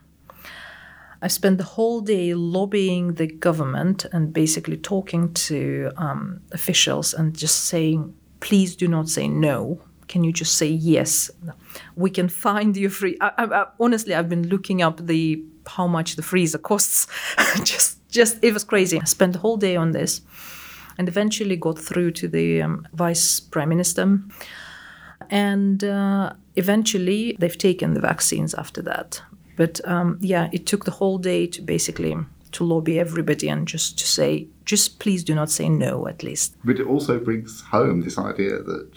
I 1.21 1.27
spent 1.27 1.57
the 1.57 1.65
whole 1.65 2.01
day 2.01 2.33
lobbying 2.33 3.15
the 3.15 3.27
government 3.27 4.05
and 4.11 4.33
basically 4.33 4.77
talking 4.77 5.33
to 5.33 5.91
um, 5.97 6.41
officials 6.53 7.13
and 7.13 7.37
just 7.37 7.65
saying, 7.65 8.15
please 8.39 8.75
do 8.75 8.87
not 8.87 9.09
say 9.09 9.27
no. 9.27 9.81
Can 10.07 10.23
you 10.23 10.31
just 10.31 10.55
say 10.55 10.67
yes? 10.67 11.29
We 11.95 12.09
can 12.09 12.29
find 12.29 12.75
you 12.75 12.89
free. 12.89 13.17
I, 13.19 13.31
I, 13.37 13.43
I, 13.43 13.65
honestly, 13.79 14.15
I've 14.15 14.29
been 14.29 14.47
looking 14.47 14.81
up 14.81 15.05
the 15.05 15.43
how 15.75 15.87
much 15.87 16.15
the 16.15 16.21
freezer 16.21 16.57
costs. 16.57 17.07
just, 17.63 18.07
just 18.09 18.43
it 18.43 18.53
was 18.53 18.63
crazy. 18.63 18.99
I 18.99 19.05
spent 19.05 19.33
the 19.33 19.39
whole 19.39 19.57
day 19.57 19.75
on 19.75 19.91
this, 19.91 20.21
and 20.97 21.07
eventually 21.07 21.55
got 21.55 21.79
through 21.79 22.11
to 22.11 22.27
the 22.27 22.61
um, 22.61 22.87
vice 22.93 23.39
prime 23.39 23.69
minister. 23.69 24.19
And 25.29 25.83
uh, 25.83 26.33
eventually, 26.55 27.35
they've 27.39 27.57
taken 27.57 27.93
the 27.93 28.01
vaccines 28.01 28.53
after 28.53 28.81
that. 28.83 29.21
But 29.55 29.81
um, 29.85 30.17
yeah, 30.21 30.49
it 30.51 30.65
took 30.65 30.85
the 30.85 30.91
whole 30.91 31.17
day 31.17 31.45
to 31.47 31.61
basically 31.61 32.15
to 32.51 32.63
lobby 32.63 32.99
everybody 32.99 33.49
and 33.49 33.67
just 33.67 33.99
to 33.99 34.07
say, 34.07 34.47
just 34.65 34.99
please 34.99 35.23
do 35.23 35.35
not 35.35 35.49
say 35.49 35.69
no, 35.69 36.07
at 36.07 36.23
least. 36.23 36.55
But 36.63 36.79
it 36.79 36.87
also 36.87 37.19
brings 37.19 37.61
home 37.61 38.01
this 38.01 38.17
idea 38.17 38.61
that 38.61 38.91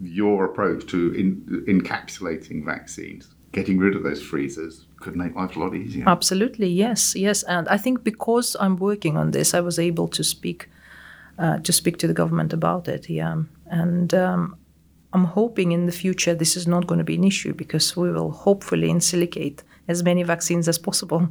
your 0.00 0.44
approach 0.44 0.86
to 0.86 1.12
in, 1.12 1.64
encapsulating 1.68 2.64
vaccines, 2.64 3.34
getting 3.52 3.78
rid 3.78 3.94
of 3.96 4.02
those 4.02 4.22
freezers, 4.22 4.85
could 5.06 5.16
make 5.16 5.36
life 5.36 5.54
a 5.54 5.60
lot 5.60 5.74
easier. 5.74 6.04
Absolutely, 6.08 6.68
yes, 6.68 7.14
yes. 7.14 7.44
And 7.44 7.68
I 7.68 7.78
think 7.78 8.02
because 8.02 8.56
I'm 8.58 8.76
working 8.76 9.16
on 9.16 9.30
this, 9.30 9.54
I 9.54 9.60
was 9.60 9.78
able 9.78 10.08
to 10.08 10.24
speak 10.24 10.68
uh, 11.38 11.58
to 11.58 11.72
speak 11.72 11.98
to 11.98 12.06
the 12.08 12.14
government 12.14 12.52
about 12.52 12.88
it. 12.88 13.08
Yeah, 13.08 13.42
and 13.66 14.12
um, 14.14 14.56
I'm 15.12 15.24
hoping 15.24 15.70
in 15.70 15.86
the 15.86 15.92
future 15.92 16.34
this 16.34 16.56
is 16.56 16.66
not 16.66 16.86
going 16.88 16.98
to 16.98 17.04
be 17.04 17.14
an 17.14 17.24
issue 17.24 17.54
because 17.54 17.96
we 17.96 18.10
will 18.10 18.32
hopefully 18.32 18.90
ensilicate 18.90 19.62
as 19.86 20.02
many 20.02 20.24
vaccines 20.24 20.66
as 20.68 20.78
possible. 20.78 21.28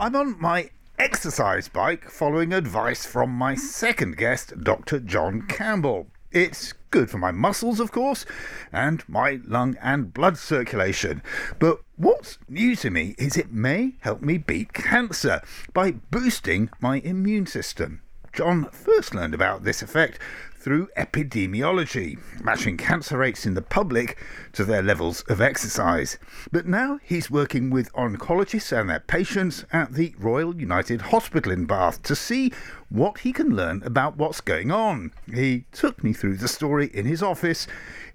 I'm 0.00 0.16
on 0.16 0.40
my 0.40 0.70
exercise 0.98 1.68
bike 1.68 2.08
following 2.10 2.52
advice 2.54 3.04
from 3.04 3.30
my 3.30 3.54
second 3.54 4.16
guest, 4.16 4.64
Dr. 4.64 4.98
John 5.00 5.42
Campbell. 5.46 6.06
It's 6.34 6.74
good 6.90 7.10
for 7.10 7.18
my 7.18 7.30
muscles, 7.30 7.78
of 7.78 7.92
course, 7.92 8.26
and 8.72 9.08
my 9.08 9.38
lung 9.46 9.76
and 9.80 10.12
blood 10.12 10.36
circulation. 10.36 11.22
But 11.60 11.80
what's 11.94 12.38
new 12.48 12.74
to 12.74 12.90
me 12.90 13.14
is 13.18 13.36
it 13.36 13.52
may 13.52 13.94
help 14.00 14.20
me 14.20 14.38
beat 14.38 14.72
cancer 14.72 15.42
by 15.72 15.92
boosting 15.92 16.70
my 16.80 16.96
immune 16.96 17.46
system. 17.46 18.02
John 18.32 18.68
first 18.72 19.14
learned 19.14 19.32
about 19.32 19.62
this 19.62 19.80
effect 19.80 20.18
through 20.64 20.88
epidemiology, 20.96 22.18
matching 22.42 22.78
cancer 22.78 23.18
rates 23.18 23.44
in 23.44 23.52
the 23.52 23.60
public 23.60 24.16
to 24.50 24.64
their 24.64 24.82
levels 24.82 25.20
of 25.28 25.42
exercise. 25.42 26.16
But 26.50 26.66
now 26.66 26.98
he's 27.02 27.30
working 27.30 27.68
with 27.68 27.92
oncologists 27.92 28.72
and 28.72 28.88
their 28.88 29.00
patients 29.00 29.66
at 29.74 29.92
the 29.92 30.14
Royal 30.18 30.56
United 30.56 31.02
Hospital 31.02 31.52
in 31.52 31.66
Bath 31.66 32.02
to 32.04 32.16
see 32.16 32.50
what 32.88 33.18
he 33.18 33.30
can 33.30 33.54
learn 33.54 33.82
about 33.84 34.16
what's 34.16 34.40
going 34.40 34.70
on. 34.70 35.12
He 35.30 35.66
took 35.72 36.02
me 36.02 36.14
through 36.14 36.38
the 36.38 36.48
story 36.48 36.90
in 36.94 37.04
his 37.04 37.22
office 37.22 37.66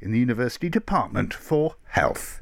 in 0.01 0.11
the 0.11 0.19
University 0.19 0.69
Department 0.69 1.35
for 1.35 1.75
Health. 1.89 2.41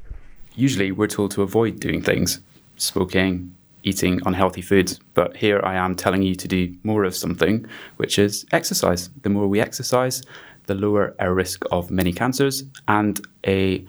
Usually, 0.54 0.90
we're 0.90 1.08
told 1.08 1.32
to 1.32 1.42
avoid 1.42 1.80
doing 1.80 2.00
things 2.00 2.40
smoking, 2.76 3.54
eating 3.82 4.20
unhealthy 4.26 4.62
foods. 4.62 4.98
But 5.14 5.36
here 5.36 5.60
I 5.64 5.74
am 5.74 5.94
telling 5.94 6.22
you 6.22 6.34
to 6.34 6.48
do 6.48 6.74
more 6.82 7.04
of 7.04 7.14
something, 7.14 7.66
which 7.96 8.18
is 8.18 8.44
exercise. 8.52 9.10
The 9.22 9.30
more 9.30 9.48
we 9.48 9.60
exercise, 9.60 10.22
the 10.66 10.74
lower 10.74 11.14
our 11.18 11.34
risk 11.34 11.64
of 11.72 11.90
many 11.90 12.12
cancers 12.12 12.64
and 12.86 13.20
a 13.46 13.84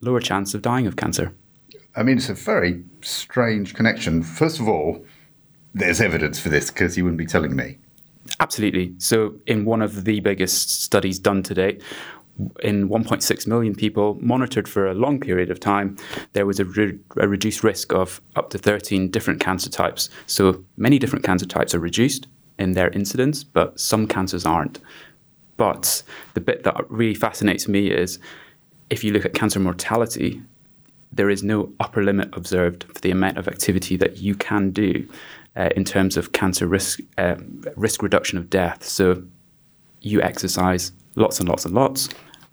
lower 0.00 0.20
chance 0.20 0.54
of 0.54 0.62
dying 0.62 0.86
of 0.86 0.96
cancer. 0.96 1.34
I 1.96 2.02
mean, 2.02 2.18
it's 2.18 2.28
a 2.28 2.34
very 2.34 2.84
strange 3.00 3.74
connection. 3.74 4.22
First 4.22 4.60
of 4.60 4.68
all, 4.68 5.04
there's 5.74 6.00
evidence 6.00 6.38
for 6.38 6.48
this 6.48 6.70
because 6.70 6.96
you 6.96 7.04
wouldn't 7.04 7.18
be 7.18 7.26
telling 7.26 7.56
me. 7.56 7.78
Absolutely. 8.40 8.94
So, 8.98 9.34
in 9.46 9.64
one 9.64 9.82
of 9.82 10.04
the 10.04 10.20
biggest 10.20 10.82
studies 10.82 11.18
done 11.18 11.42
to 11.44 11.54
date, 11.54 11.82
in 12.60 12.88
1.6 12.88 13.46
million 13.46 13.74
people 13.74 14.16
monitored 14.20 14.68
for 14.68 14.86
a 14.86 14.94
long 14.94 15.18
period 15.18 15.50
of 15.50 15.58
time, 15.58 15.96
there 16.32 16.46
was 16.46 16.60
a, 16.60 16.64
re- 16.64 16.98
a, 17.16 17.28
reduced 17.28 17.64
risk 17.64 17.92
of 17.92 18.20
up 18.36 18.50
to 18.50 18.58
13 18.58 19.10
different 19.10 19.40
cancer 19.40 19.68
types. 19.68 20.08
So 20.26 20.64
many 20.76 20.98
different 20.98 21.24
cancer 21.24 21.46
types 21.46 21.74
are 21.74 21.80
reduced 21.80 22.28
in 22.58 22.72
their 22.72 22.90
incidence, 22.90 23.42
but 23.42 23.78
some 23.78 24.06
cancers 24.06 24.44
aren't. 24.44 24.80
But 25.56 26.02
the 26.34 26.40
bit 26.40 26.62
that 26.64 26.88
really 26.88 27.14
fascinates 27.14 27.66
me 27.66 27.90
is 27.90 28.18
if 28.90 29.02
you 29.02 29.12
look 29.12 29.24
at 29.24 29.34
cancer 29.34 29.58
mortality, 29.58 30.40
there 31.10 31.30
is 31.30 31.42
no 31.42 31.72
upper 31.80 32.04
limit 32.04 32.28
observed 32.34 32.84
for 32.84 33.00
the 33.00 33.10
amount 33.10 33.38
of 33.38 33.48
activity 33.48 33.96
that 33.96 34.18
you 34.18 34.34
can 34.34 34.70
do 34.70 35.08
uh, 35.56 35.70
in 35.74 35.84
terms 35.84 36.16
of 36.16 36.32
cancer 36.32 36.66
risk 36.66 37.00
uh, 37.16 37.36
risk 37.74 38.02
reduction 38.02 38.38
of 38.38 38.48
death. 38.48 38.84
So 38.84 39.24
you 40.00 40.22
exercise 40.22 40.92
lots 41.16 41.40
and 41.40 41.48
lots 41.48 41.64
and 41.64 41.74
lots 41.74 42.08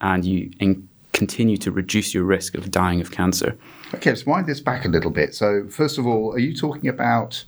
and 0.05 0.23
you 0.23 0.51
in- 0.59 0.87
continue 1.13 1.57
to 1.57 1.71
reduce 1.71 2.13
your 2.13 2.23
risk 2.23 2.55
of 2.55 2.69
dying 2.69 3.01
of 3.01 3.11
cancer. 3.11 3.57
Okay, 3.93 4.11
let's 4.11 4.25
wind 4.25 4.47
this 4.47 4.59
back 4.59 4.85
a 4.85 4.89
little 4.89 5.11
bit. 5.11 5.33
So, 5.33 5.67
first 5.69 5.97
of 5.97 6.05
all, 6.05 6.33
are 6.33 6.39
you 6.39 6.55
talking 6.55 6.89
about 6.89 7.43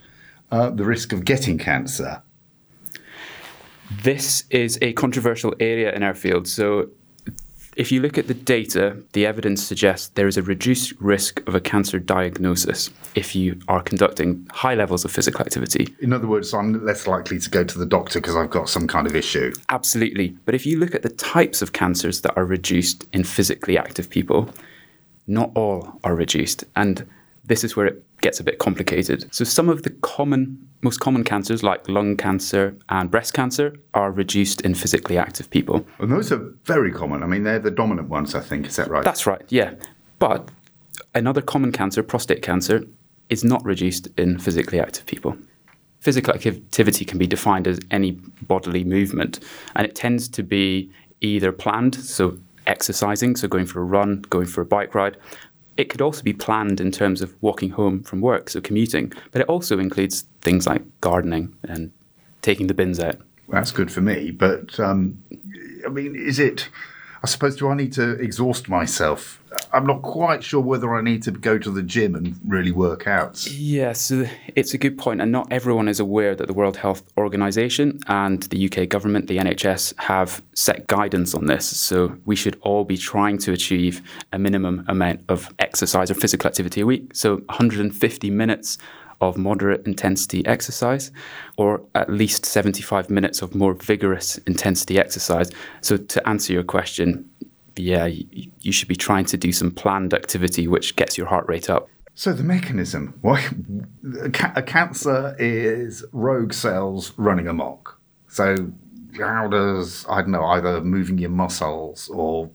uh, 0.52 0.70
the 0.70 0.84
risk 0.84 1.14
of 1.14 1.26
getting 1.26 1.58
cancer? 1.58 2.22
This 4.04 4.46
is 4.50 4.78
a 4.82 4.94
controversial 4.94 5.54
area 5.60 5.94
in 5.94 6.02
our 6.04 6.14
field. 6.14 6.48
So, 6.48 6.90
if 7.78 7.92
you 7.92 8.02
look 8.02 8.18
at 8.18 8.28
the 8.28 8.34
data, 8.34 8.98
the 9.14 9.26
evidence 9.28 9.64
suggests 9.64 10.10
there 10.10 10.28
is 10.28 10.36
a 10.36 10.42
reduced 10.42 10.94
risk 11.00 11.48
of 11.48 11.54
a 11.54 11.62
cancer 11.62 12.00
diagnosis 12.00 12.90
if 13.14 13.36
you 13.36 13.60
are 13.68 13.84
conducting 13.84 14.48
high 14.52 14.74
levels 14.74 15.06
of 15.06 15.12
physical 15.12 15.42
activity. 15.42 15.88
In 16.02 16.12
other 16.12 16.26
words, 16.26 16.54
I'm 16.56 16.84
less 16.84 17.06
likely 17.06 17.38
to 17.38 17.50
go 17.50 17.64
to 17.64 17.78
the 17.78 17.86
doctor 17.86 18.20
because 18.20 18.36
I've 18.36 18.50
got 18.50 18.68
some 18.68 18.88
kind 18.88 19.06
of 19.06 19.16
issue. 19.16 19.54
Absolutely. 19.70 20.30
But 20.46 20.56
if 20.56 20.66
you 20.66 20.80
look 20.80 20.96
at 20.96 21.04
the 21.04 21.10
types 21.10 21.62
of 21.62 21.74
cancers 21.74 22.22
that 22.22 22.36
are 22.36 22.46
reduced 22.46 23.06
in 23.14 23.24
physically 23.24 23.78
active 23.78 24.10
people, 24.10 24.50
not 25.28 25.52
all 25.54 26.00
are 26.04 26.16
reduced. 26.16 26.64
And 26.76 27.08
this 27.46 27.64
is 27.64 27.76
where 27.76 27.86
it 27.86 28.04
gets 28.22 28.40
a 28.40 28.44
bit 28.44 28.58
complicated. 28.58 29.32
So 29.34 29.44
some 29.44 29.70
of 29.70 29.84
the 29.84 29.92
common 29.92 30.67
most 30.82 31.00
common 31.00 31.24
cancers 31.24 31.64
like 31.64 31.88
lung 31.90 32.16
cancer 32.16 32.76
and 32.90 33.10
breast 33.10 33.34
cancer 33.34 33.76
are 33.94 34.12
reduced 34.12 34.62
in 34.62 34.76
physically 34.76 35.18
active 35.18 35.50
people. 35.50 35.86
And 36.00 36.12
those 36.12 36.32
are 36.32 36.54
very 36.66 36.92
common. 36.92 37.24
I 37.24 37.26
mean, 37.26 37.44
they're 37.44 37.60
the 37.60 37.72
dominant 37.72 38.10
ones, 38.10 38.36
I 38.36 38.42
think. 38.42 38.68
Is 38.68 38.76
that 38.76 38.90
right? 38.90 39.04
That's 39.04 39.26
right, 39.26 39.44
yeah. 39.50 39.74
But 40.20 40.50
another 41.16 41.42
common 41.42 41.72
cancer, 41.72 42.04
prostate 42.04 42.42
cancer, 42.42 42.84
is 43.30 43.44
not 43.44 43.64
reduced 43.66 44.08
in 44.18 44.40
physically 44.40 44.80
active 44.80 45.06
people. 45.06 45.36
Physical 46.00 46.34
activity 46.34 47.04
can 47.04 47.18
be 47.18 47.28
defined 47.28 47.68
as 47.68 47.80
any 47.90 48.12
bodily 48.44 48.84
movement, 48.84 49.40
and 49.76 49.86
it 49.86 49.96
tends 49.96 50.30
to 50.30 50.44
be 50.44 50.92
either 51.22 51.52
planned, 51.52 51.96
so 51.96 52.38
exercising, 52.68 53.36
so 53.36 53.48
going 53.48 53.66
for 53.66 53.82
a 53.82 53.84
run, 53.84 54.22
going 54.30 54.46
for 54.46 54.62
a 54.62 54.66
bike 54.66 54.94
ride, 54.94 55.18
it 55.76 55.90
could 55.90 56.02
also 56.02 56.24
be 56.24 56.34
planned 56.34 56.80
in 56.80 56.92
terms 56.92 57.22
of 57.22 57.36
walking 57.42 57.70
home 57.70 58.04
from 58.04 58.22
work, 58.22 58.50
so 58.50 58.62
commuting, 58.62 59.12
but 59.32 59.42
it 59.42 59.48
also 59.48 59.80
includes 59.80 60.26
things 60.48 60.66
like 60.66 60.82
gardening 61.02 61.54
and 61.64 61.92
taking 62.42 62.68
the 62.68 62.74
bins 62.74 63.02
out. 63.02 63.18
That's 63.50 63.72
good 63.72 63.92
for 63.92 64.00
me, 64.00 64.32
but 64.32 64.80
um, 64.80 65.22
I 65.86 65.90
mean, 65.90 66.16
is 66.16 66.40
it? 66.40 66.70
I 67.22 67.28
suppose 67.28 67.58
do 67.58 67.68
I 67.68 67.76
need 67.76 67.92
to 67.94 68.12
exhaust 68.12 68.70
myself? 68.70 69.42
I'm 69.74 69.86
not 69.86 70.04
quite 70.04 70.44
sure 70.44 70.62
whether 70.62 70.96
I 70.96 71.02
need 71.02 71.24
to 71.24 71.32
go 71.32 71.58
to 71.58 71.70
the 71.70 71.82
gym 71.82 72.16
and 72.16 72.40
really 72.46 72.72
work 72.72 73.08
out. 73.08 73.46
Yes, 73.48 74.10
it's 74.56 74.74
a 74.74 74.78
good 74.78 74.98
point, 74.98 75.20
and 75.20 75.32
not 75.34 75.52
everyone 75.52 75.90
is 75.90 76.00
aware 76.00 76.34
that 76.36 76.48
the 76.48 76.54
World 76.54 76.78
Health 76.78 77.04
Organization 77.18 78.00
and 78.08 78.44
the 78.44 78.72
UK 78.72 78.88
government, 78.88 79.28
the 79.28 79.40
NHS, 79.40 80.00
have 80.00 80.42
set 80.54 80.88
guidance 80.88 81.34
on 81.34 81.48
this. 81.48 81.66
So 81.66 82.16
we 82.26 82.38
should 82.38 82.58
all 82.62 82.86
be 82.86 82.96
trying 82.96 83.38
to 83.40 83.52
achieve 83.52 84.02
a 84.32 84.40
minimum 84.40 84.86
amount 84.88 85.22
of 85.28 85.54
exercise 85.60 86.10
or 86.10 86.14
physical 86.14 86.48
activity 86.48 86.80
a 86.80 86.86
week. 86.86 87.14
So 87.14 87.38
150 87.48 88.30
minutes 88.30 88.78
of 89.22 89.38
moderate 89.38 89.86
intensity 89.88 90.46
exercise 90.46 91.12
or 91.58 91.82
at 91.96 92.10
least 92.10 92.46
75 92.46 93.10
minutes 93.10 93.42
of 93.42 93.56
more 93.56 93.74
vigorous 93.74 94.38
intensity 94.40 95.00
exercise. 95.00 95.50
So, 95.82 95.98
to 95.98 96.28
answer 96.28 96.54
your 96.54 96.64
question, 96.64 97.30
yeah, 97.76 98.06
you, 98.06 98.72
should 98.72 98.88
be 98.88 98.96
trying 98.96 99.26
to 99.26 99.38
do 99.38 99.52
some 99.52 99.72
planned 99.72 100.14
activity 100.14 100.68
which 100.68 100.96
gets 100.96 101.18
your 101.18 101.28
heart 101.28 101.48
rate 101.48 101.70
up. 101.70 101.90
So 102.16 102.34
the 102.34 102.44
mechanism, 102.44 103.14
why 103.22 103.48
a 104.56 104.64
cancer 104.64 105.36
is 105.38 106.04
rogue 106.12 106.52
cells 106.52 107.14
running 107.18 107.48
amok. 107.48 108.00
So 108.28 108.72
how 109.20 109.48
does 109.48 110.06
I 110.10 110.22
don't 110.22 110.32
know 110.32 110.46
either 110.46 110.82
moving 110.82 111.20
your 111.20 111.30
muscles 111.30 112.10
or 112.10 112.50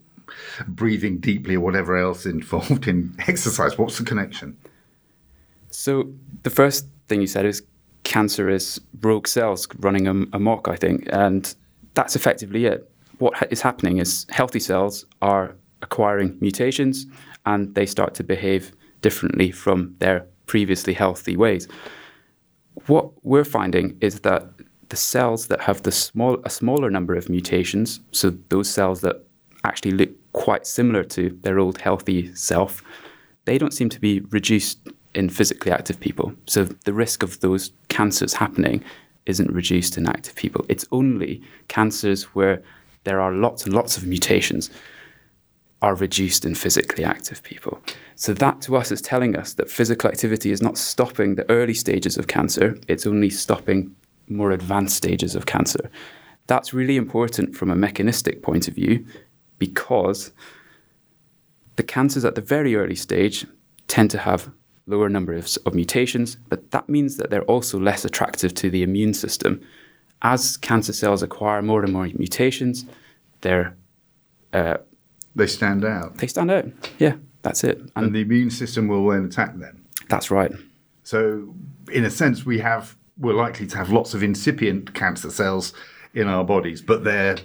breathing 0.67 1.19
deeply 1.19 1.55
or 1.55 1.61
whatever 1.61 1.97
else 1.97 2.27
involved 2.27 2.89
in 2.89 3.15
exercise? 3.29 3.79
What's 3.79 3.99
the 3.99 4.05
connection? 4.05 4.57
So 5.73 6.13
the 6.43 6.51
first 6.51 6.87
thing 7.09 7.21
you 7.21 7.27
said 7.27 7.47
is 7.47 7.63
cancer 8.05 8.49
is 8.49 8.81
rogue 9.01 9.27
cells 9.27 9.67
running 9.79 10.07
am- 10.07 10.29
amok, 10.33 10.69
I 10.69 10.77
think, 10.77 11.09
and 11.11 11.55
that's 11.95 12.15
effectively 12.15 12.67
it. 12.67 12.91
What 13.19 13.35
is 13.51 13.61
happening 13.61 13.99
is 13.99 14.27
healthy 14.31 14.61
cells 14.61 15.07
are 15.21 15.55
acquiring 15.81 16.37
mutations 16.41 17.07
and 17.47 17.75
they 17.75 17.87
start 17.87 18.15
to 18.15 18.25
behave 18.25 18.73
differently 19.01 19.51
from 19.51 19.95
their 19.99 20.27
previously 20.47 20.93
healthy 20.93 21.37
ways. 21.37 21.69
What 22.87 23.11
we're 23.25 23.45
finding 23.45 23.97
is 24.01 24.21
that 24.21 24.49
the 24.89 24.97
cells 24.97 25.47
that 25.47 25.61
have 25.61 25.83
the 25.83 25.93
small 25.93 26.39
a 26.45 26.51
smaller 26.51 26.91
number 26.91 27.15
of 27.15 27.29
mutations, 27.29 28.01
so 28.13 28.31
those 28.49 28.69
cells 28.69 29.01
that 29.01 29.17
actually 29.65 29.93
look 29.93 30.11
quite 30.33 30.67
similar 30.67 31.05
to 31.05 31.31
their 31.43 31.59
old 31.59 31.81
healthy 31.81 32.35
self, 32.35 32.83
they 33.45 33.59
don't 33.59 33.73
seem 33.73 33.89
to 33.89 34.01
be 34.01 34.21
reduced 34.31 34.79
in 35.15 35.29
physically 35.29 35.71
active 35.71 36.01
people. 36.01 36.33
So 36.47 36.65
the 36.65 36.93
risk 36.93 37.23
of 37.23 37.41
those 37.41 37.73
cancers 37.89 38.35
happening 38.35 38.83
isn't 39.27 39.51
reduced 39.53 39.97
in 39.97 40.09
active 40.09 40.35
people. 40.35 40.65
It's 40.69 40.87
only 40.91 41.43
cancers 41.69 42.25
where 42.35 42.63
there 43.05 43.21
are 43.21 43.33
lots 43.33 43.65
and 43.65 43.75
lots 43.75 43.97
of 43.97 44.07
mutations 44.07 44.71
are 45.81 45.95
reduced 45.97 46.45
in 46.45 46.55
physically 46.55 47.05
active 47.05 47.43
people. 47.43 47.81
So 48.15 48.33
that 48.35 48.61
to 48.63 48.77
us 48.77 48.93
is 48.93 49.03
telling 49.03 49.37
us 49.37 49.55
that 49.55 49.71
physical 49.71 50.09
activity 50.09 50.53
is 50.53 50.63
not 50.63 50.79
stopping 50.79 51.35
the 51.35 51.49
early 51.51 51.75
stages 51.75 52.17
of 52.17 52.29
cancer, 52.29 52.79
it's 52.87 53.07
only 53.07 53.31
stopping 53.31 53.95
more 54.29 54.53
advanced 54.53 54.97
stages 54.97 55.35
of 55.35 55.47
cancer. 55.47 55.91
That's 56.47 56.73
really 56.73 56.97
important 56.97 57.57
from 57.57 57.71
a 57.71 57.77
mechanistic 57.77 58.43
point 58.43 58.69
of 58.69 58.75
view 58.75 59.05
because 59.59 60.33
the 61.77 61.83
cancers 61.83 62.25
at 62.25 62.37
the 62.37 62.41
very 62.41 62.77
early 62.77 62.95
stage 62.95 63.45
tend 63.89 64.11
to 64.13 64.19
have 64.19 64.51
lower 64.87 65.09
numbers 65.09 65.57
of 65.59 65.75
mutations, 65.75 66.37
but 66.49 66.71
that 66.73 66.89
means 66.89 67.17
that 67.17 67.31
they're 67.31 67.45
also 67.45 67.79
less 67.79 68.05
attractive 68.05 68.55
to 68.55 68.71
the 68.71 68.83
immune 68.83 69.15
system. 69.15 69.61
As 70.23 70.57
cancer 70.57 70.93
cells 70.93 71.23
acquire 71.23 71.63
more 71.63 71.83
and 71.83 71.93
more 71.93 72.09
mutations, 72.15 72.85
they're 73.41 73.77
uh, 74.53 74.77
they 75.35 75.47
stand 75.47 75.85
out. 75.85 76.19
They 76.19 76.27
stand 76.27 76.51
out. 76.51 76.67
Yeah, 76.99 77.15
that's 77.43 77.65
it. 77.65 77.79
And, 77.79 78.07
and 78.07 78.15
the 78.15 78.21
immune 78.21 78.51
system 78.51 78.89
will 78.89 79.09
then 79.09 79.25
attack 79.25 79.59
them. 79.59 79.85
That's 80.09 80.31
right. 80.31 80.53
So, 81.05 81.55
in 81.91 82.05
a 82.05 82.11
sense, 82.11 82.45
we 82.45 82.59
have 82.59 82.97
we're 83.19 83.35
likely 83.35 83.67
to 83.67 83.77
have 83.77 83.91
lots 83.91 84.15
of 84.15 84.23
incipient 84.23 84.95
cancer 84.95 85.31
cells 85.31 85.73
in 86.15 86.29
our 86.29 86.45
bodies, 86.45 86.83
but 86.83 87.05
they're 87.05 87.39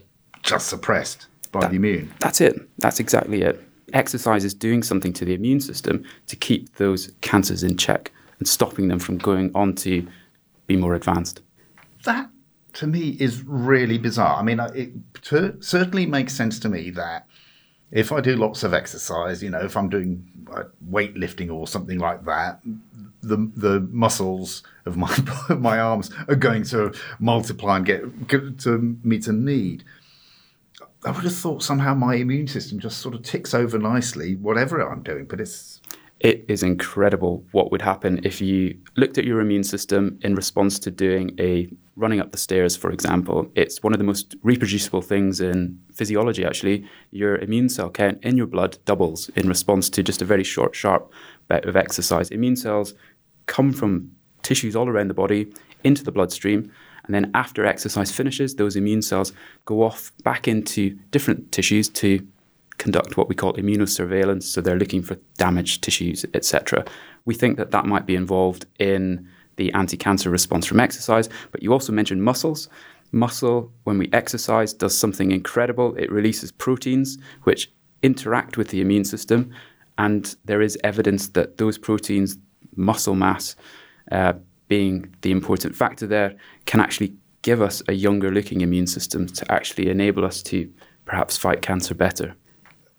just 0.44 0.67
suppressed 0.67 1.27
by 1.51 1.62
that, 1.62 1.70
the 1.72 1.77
immune. 1.77 2.13
That's 2.20 2.41
it. 2.41 2.56
That's 2.79 3.00
exactly 3.00 3.41
it. 3.41 3.63
Exercise 3.94 4.44
is 4.44 4.53
doing 4.53 4.84
something 4.84 5.13
to 5.13 5.25
the 5.25 5.34
immune 5.34 5.62
system 5.62 6.03
to 6.27 6.36
keep 6.36 6.75
those 6.75 7.12
cancers 7.22 7.63
in 7.63 7.77
check 7.77 8.12
and 8.39 8.48
stopping 8.48 8.88
them 8.88 9.00
from 9.00 9.17
going 9.17 9.51
on 9.56 9.75
to 9.75 10.08
be 10.67 10.75
more 10.75 10.94
advanced. 10.94 11.41
That, 12.03 12.29
to 12.74 12.88
me, 12.88 13.17
is 13.20 13.44
really 13.44 13.98
bizarre. 13.98 14.38
I 14.38 14.44
mean, 14.44 14.60
it 14.75 14.91
certainly 15.63 16.06
makes 16.06 16.34
sense 16.34 16.60
to 16.60 16.70
me 16.70 16.89
that 16.91 17.27
if 17.91 18.12
I 18.12 18.22
do 18.22 18.36
lots 18.36 18.63
of 18.63 18.74
exercise, 18.74 19.41
you 19.41 19.50
know, 19.50 19.63
if 19.63 19.77
I'm 19.77 19.89
doing 19.89 20.27
weightlifting 20.89 21.51
or 21.51 21.67
something 21.67 22.00
like 22.00 22.25
that, 22.25 22.60
the 23.22 23.51
the 23.56 23.82
muscles 23.91 24.63
of 24.86 24.98
my 24.98 25.15
my 25.50 25.79
arms 25.79 26.12
are 26.27 26.36
going 26.36 26.63
to 26.65 26.94
multiply 27.20 27.77
and 27.77 27.86
get 28.27 28.60
to 28.60 28.98
meet 29.03 29.27
a 29.27 29.34
need. 29.34 29.84
I 31.08 31.12
would 31.12 31.24
have 31.24 31.36
thought 31.36 31.64
somehow 31.64 31.94
my 31.94 32.16
immune 32.16 32.48
system 32.48 32.80
just 32.80 32.98
sort 32.98 33.16
of 33.16 33.22
ticks 33.22 33.54
over 33.54 33.80
nicely, 33.80 34.36
whatever 34.36 34.82
I'm 34.82 35.04
doing. 35.04 35.24
But 35.24 35.40
it's 35.40 35.80
it 36.20 36.44
is 36.50 36.64
incredible 36.64 37.46
what 37.52 37.72
would 37.72 37.82
happen 37.82 38.20
if 38.24 38.42
you 38.42 38.78
looked 38.98 39.18
at 39.18 39.24
your 39.24 39.40
immune 39.40 39.64
system 39.64 40.20
in 40.24 40.36
response 40.36 40.80
to 40.80 40.92
doing 40.92 41.34
a 41.40 41.70
running 41.96 42.20
up 42.20 42.34
the 42.34 42.38
stairs, 42.38 42.76
for 42.76 42.92
example. 42.92 43.50
It's 43.56 43.82
one 43.82 43.94
of 43.94 44.00
the 44.00 44.04
most 44.04 44.36
reproducible 44.44 45.02
things 45.02 45.40
in 45.40 45.80
physiology, 45.94 46.44
actually. 46.44 46.86
Your 47.12 47.38
immune 47.38 47.70
cell 47.70 47.90
count 47.90 48.20
in 48.22 48.36
your 48.36 48.48
blood 48.48 48.78
doubles 48.84 49.30
in 49.30 49.48
response 49.48 49.90
to 49.92 50.04
just 50.04 50.22
a 50.22 50.26
very 50.26 50.44
short, 50.44 50.76
sharp 50.76 51.14
bit 51.48 51.64
of 51.64 51.78
exercise. 51.78 52.32
Immune 52.32 52.58
cells 52.58 52.96
come 53.46 53.72
from 53.72 54.12
tissues 54.44 54.76
all 54.76 54.90
around 54.90 55.08
the 55.08 55.14
body 55.14 55.54
into 55.86 56.04
the 56.04 56.12
bloodstream. 56.12 56.70
And 57.08 57.16
then 57.16 57.32
after 57.34 57.66
exercise 57.66 58.12
finishes, 58.12 58.56
those 58.56 58.76
immune 58.76 59.02
cells 59.02 59.34
go 59.66 59.82
off 59.82 60.12
back 60.24 60.48
into 60.48 60.92
different 61.12 61.52
tissues 61.52 61.90
to 61.90 62.26
conduct 62.78 63.18
what 63.18 63.28
we 63.28 63.34
call 63.34 63.54
immunosurveillance. 63.54 64.44
So 64.44 64.62
they're 64.62 64.78
looking 64.78 65.02
for 65.02 65.16
damaged 65.38 65.84
tissues, 65.84 66.26
etc. 66.34 66.86
We 67.26 67.34
think 67.34 67.58
that 67.58 67.72
that 67.72 67.86
might 67.86 68.06
be 68.06 68.16
involved 68.16 68.66
in 68.78 69.28
the 69.56 69.74
anti-cancer 69.74 70.30
response 70.30 70.66
from 70.68 70.80
exercise. 70.80 71.30
But 71.52 71.64
you 71.64 71.74
also 71.74 71.92
mentioned 71.92 72.24
muscles. 72.24 72.70
Muscle, 73.12 73.72
when 73.86 73.98
we 73.98 74.10
exercise, 74.14 74.74
does 74.74 74.96
something 74.96 75.32
incredible. 75.32 75.96
It 75.96 76.12
releases 76.12 76.52
proteins 76.52 77.18
which 77.44 77.72
interact 78.04 78.58
with 78.58 78.70
the 78.70 78.82
immune 78.82 79.06
system, 79.06 79.52
and 79.98 80.36
there 80.46 80.62
is 80.62 80.78
evidence 80.84 81.30
that 81.30 81.58
those 81.58 81.78
proteins, 81.78 82.38
muscle 82.76 83.16
mass, 83.16 83.55
uh, 84.12 84.34
being 84.68 85.14
the 85.22 85.32
important 85.32 85.75
factor 85.75 86.08
there, 86.08 86.36
can 86.66 86.80
actually 86.80 87.16
give 87.42 87.62
us 87.62 87.82
a 87.88 87.94
younger 87.94 88.32
looking 88.32 88.62
immune 88.62 88.88
system 88.88 89.27
to 89.27 89.51
actually 89.51 89.90
enable 89.90 90.25
us 90.25 90.42
to 90.44 90.72
perhaps 91.06 91.38
fight 91.38 91.62
cancer 91.62 91.96
better. 91.96 92.36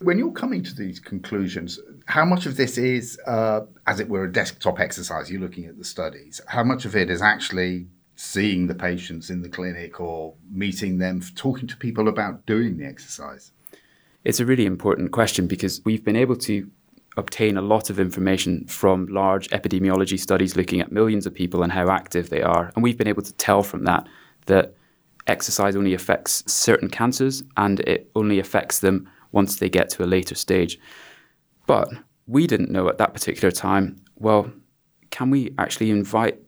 When 0.00 0.18
you're 0.18 0.32
coming 0.32 0.62
to 0.62 0.74
these 0.74 1.00
conclusions, 1.00 1.78
how 2.06 2.24
much 2.24 2.46
of 2.46 2.56
this 2.56 2.78
is, 2.78 3.18
uh, 3.26 3.62
as 3.86 4.00
it 4.00 4.08
were, 4.08 4.24
a 4.24 4.32
desktop 4.32 4.78
exercise? 4.78 5.30
You're 5.30 5.40
looking 5.40 5.66
at 5.66 5.76
the 5.76 5.84
studies. 5.84 6.40
How 6.46 6.62
much 6.62 6.84
of 6.84 6.94
it 6.94 7.10
is 7.10 7.20
actually 7.20 7.88
seeing 8.14 8.68
the 8.68 8.74
patients 8.74 9.28
in 9.28 9.42
the 9.42 9.48
clinic 9.48 10.00
or 10.00 10.34
meeting 10.50 10.98
them, 10.98 11.20
talking 11.34 11.68
to 11.68 11.76
people 11.76 12.08
about 12.08 12.46
doing 12.46 12.76
the 12.76 12.86
exercise? 12.86 13.52
It's 14.24 14.40
a 14.40 14.46
really 14.46 14.66
important 14.66 15.12
question 15.12 15.46
because 15.46 15.80
we've 15.84 16.04
been 16.04 16.16
able 16.16 16.36
to 16.36 16.70
obtain 17.18 17.56
a 17.56 17.62
lot 17.62 17.90
of 17.90 17.98
information 17.98 18.64
from 18.66 19.06
large 19.06 19.48
epidemiology 19.48 20.18
studies 20.18 20.56
looking 20.56 20.80
at 20.80 20.92
millions 20.92 21.26
of 21.26 21.34
people 21.34 21.62
and 21.62 21.72
how 21.72 21.90
active 21.90 22.30
they 22.30 22.42
are. 22.42 22.72
And 22.74 22.82
we've 22.82 22.96
been 22.96 23.08
able 23.08 23.22
to 23.22 23.32
tell 23.34 23.62
from 23.62 23.84
that 23.84 24.06
that 24.46 24.74
exercise 25.26 25.76
only 25.76 25.94
affects 25.94 26.50
certain 26.50 26.88
cancers 26.88 27.42
and 27.56 27.80
it 27.80 28.10
only 28.14 28.38
affects 28.38 28.78
them 28.78 29.08
once 29.32 29.56
they 29.56 29.68
get 29.68 29.90
to 29.90 30.04
a 30.04 30.06
later 30.06 30.34
stage. 30.34 30.78
But 31.66 31.88
we 32.26 32.46
didn't 32.46 32.70
know 32.70 32.88
at 32.88 32.98
that 32.98 33.14
particular 33.14 33.50
time, 33.50 33.96
well, 34.16 34.50
can 35.10 35.30
we 35.30 35.52
actually 35.58 35.90
invite 35.90 36.38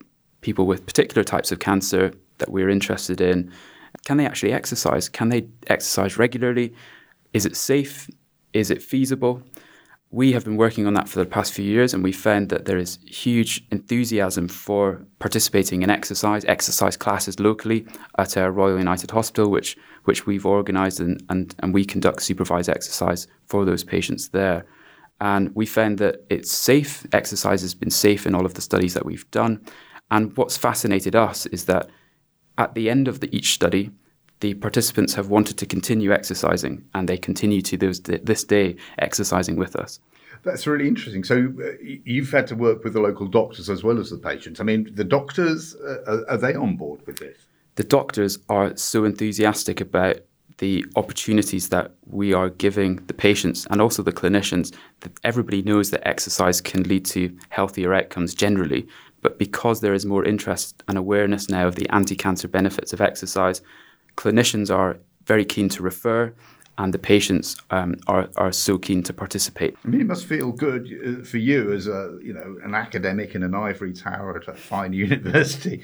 people 0.40 0.66
with 0.66 0.86
particular 0.86 1.24
types 1.24 1.50
of 1.50 1.58
cancer 1.58 2.12
that 2.38 2.50
we're 2.50 2.70
interested 2.70 3.20
in? 3.20 3.52
Can 4.04 4.18
they 4.18 4.26
actually 4.26 4.52
exercise? 4.52 5.08
Can 5.08 5.30
they 5.30 5.48
exercise 5.66 6.16
regularly? 6.16 6.74
Is 7.32 7.44
it 7.44 7.56
safe? 7.56 8.08
Is 8.52 8.70
it 8.70 8.82
feasible? 8.82 9.42
We 10.12 10.32
have 10.32 10.44
been 10.44 10.56
working 10.56 10.88
on 10.88 10.94
that 10.94 11.08
for 11.08 11.20
the 11.20 11.26
past 11.26 11.52
few 11.52 11.64
years, 11.64 11.94
and 11.94 12.02
we 12.02 12.10
found 12.10 12.48
that 12.48 12.64
there 12.64 12.78
is 12.78 12.98
huge 13.06 13.64
enthusiasm 13.70 14.48
for 14.48 15.06
participating 15.20 15.82
in 15.82 15.90
exercise, 15.90 16.44
exercise 16.46 16.96
classes 16.96 17.38
locally 17.38 17.86
at 18.18 18.36
our 18.36 18.50
Royal 18.50 18.76
United 18.76 19.12
Hospital, 19.12 19.48
which 19.50 19.76
which 20.04 20.26
we've 20.26 20.46
organised 20.46 20.98
and, 20.98 21.22
and, 21.28 21.54
and 21.60 21.72
we 21.72 21.84
conduct 21.84 22.22
supervised 22.22 22.68
exercise 22.68 23.28
for 23.46 23.64
those 23.64 23.84
patients 23.84 24.30
there. 24.30 24.66
And 25.20 25.54
we 25.54 25.66
found 25.66 25.98
that 25.98 26.24
it's 26.28 26.50
safe. 26.50 27.06
Exercise 27.12 27.60
has 27.60 27.74
been 27.74 27.90
safe 27.90 28.26
in 28.26 28.34
all 28.34 28.46
of 28.46 28.54
the 28.54 28.62
studies 28.62 28.94
that 28.94 29.04
we've 29.04 29.30
done. 29.30 29.64
And 30.10 30.36
what's 30.36 30.56
fascinated 30.56 31.14
us 31.14 31.46
is 31.46 31.66
that 31.66 31.88
at 32.58 32.74
the 32.74 32.90
end 32.90 33.06
of 33.06 33.20
the, 33.20 33.34
each 33.36 33.52
study, 33.52 33.90
the 34.40 34.54
participants 34.54 35.14
have 35.14 35.28
wanted 35.28 35.58
to 35.58 35.66
continue 35.66 36.12
exercising, 36.12 36.84
and 36.94 37.08
they 37.08 37.18
continue 37.18 37.62
to 37.62 37.76
this, 37.76 38.00
this 38.00 38.44
day 38.44 38.76
exercising 38.98 39.56
with 39.56 39.76
us. 39.76 40.00
That's 40.42 40.66
really 40.66 40.88
interesting. 40.88 41.22
So 41.22 41.52
uh, 41.62 41.72
you've 42.04 42.30
had 42.30 42.46
to 42.46 42.56
work 42.56 42.82
with 42.82 42.94
the 42.94 43.00
local 43.00 43.26
doctors 43.26 43.68
as 43.68 43.84
well 43.84 43.98
as 43.98 44.10
the 44.10 44.16
patients. 44.16 44.58
I 44.58 44.64
mean, 44.64 44.90
the 44.94 45.04
doctors 45.04 45.74
uh, 45.76 46.24
are 46.28 46.38
they 46.38 46.54
on 46.54 46.76
board 46.76 47.00
with 47.06 47.18
this? 47.18 47.36
The 47.74 47.84
doctors 47.84 48.38
are 48.48 48.74
so 48.76 49.04
enthusiastic 49.04 49.80
about 49.80 50.20
the 50.58 50.84
opportunities 50.96 51.70
that 51.70 51.92
we 52.06 52.34
are 52.34 52.50
giving 52.50 52.96
the 53.06 53.14
patients 53.14 53.66
and 53.70 53.80
also 53.80 54.02
the 54.02 54.12
clinicians 54.12 54.74
that 55.00 55.12
everybody 55.24 55.62
knows 55.62 55.90
that 55.90 56.06
exercise 56.06 56.60
can 56.60 56.82
lead 56.82 57.04
to 57.06 57.34
healthier 57.48 57.94
outcomes 57.94 58.34
generally 58.34 58.86
but 59.22 59.38
because 59.38 59.80
there 59.80 59.94
is 59.94 60.06
more 60.06 60.24
interest 60.24 60.82
and 60.88 60.96
awareness 60.96 61.48
now 61.48 61.66
of 61.66 61.76
the 61.76 61.88
anti-cancer 61.90 62.48
benefits 62.48 62.92
of 62.92 63.00
exercise 63.00 63.62
clinicians 64.16 64.74
are 64.74 64.98
very 65.24 65.44
keen 65.44 65.68
to 65.70 65.82
refer, 65.82 66.32
and 66.78 66.94
the 66.94 66.98
patients 66.98 67.56
um, 67.70 67.96
are, 68.06 68.28
are 68.36 68.52
so 68.52 68.78
keen 68.78 69.02
to 69.02 69.12
participate. 69.12 69.76
I 69.84 69.88
mean, 69.88 70.00
it 70.00 70.06
must 70.06 70.26
feel 70.26 70.50
good 70.50 70.88
uh, 70.88 71.24
for 71.24 71.36
you 71.36 71.72
as 71.72 71.86
a 71.86 72.18
you 72.22 72.32
know 72.32 72.56
an 72.64 72.74
academic 72.74 73.34
in 73.34 73.42
an 73.42 73.54
ivory 73.54 73.92
tower 73.92 74.36
at 74.36 74.48
a 74.48 74.54
fine 74.54 74.92
university, 75.06 75.82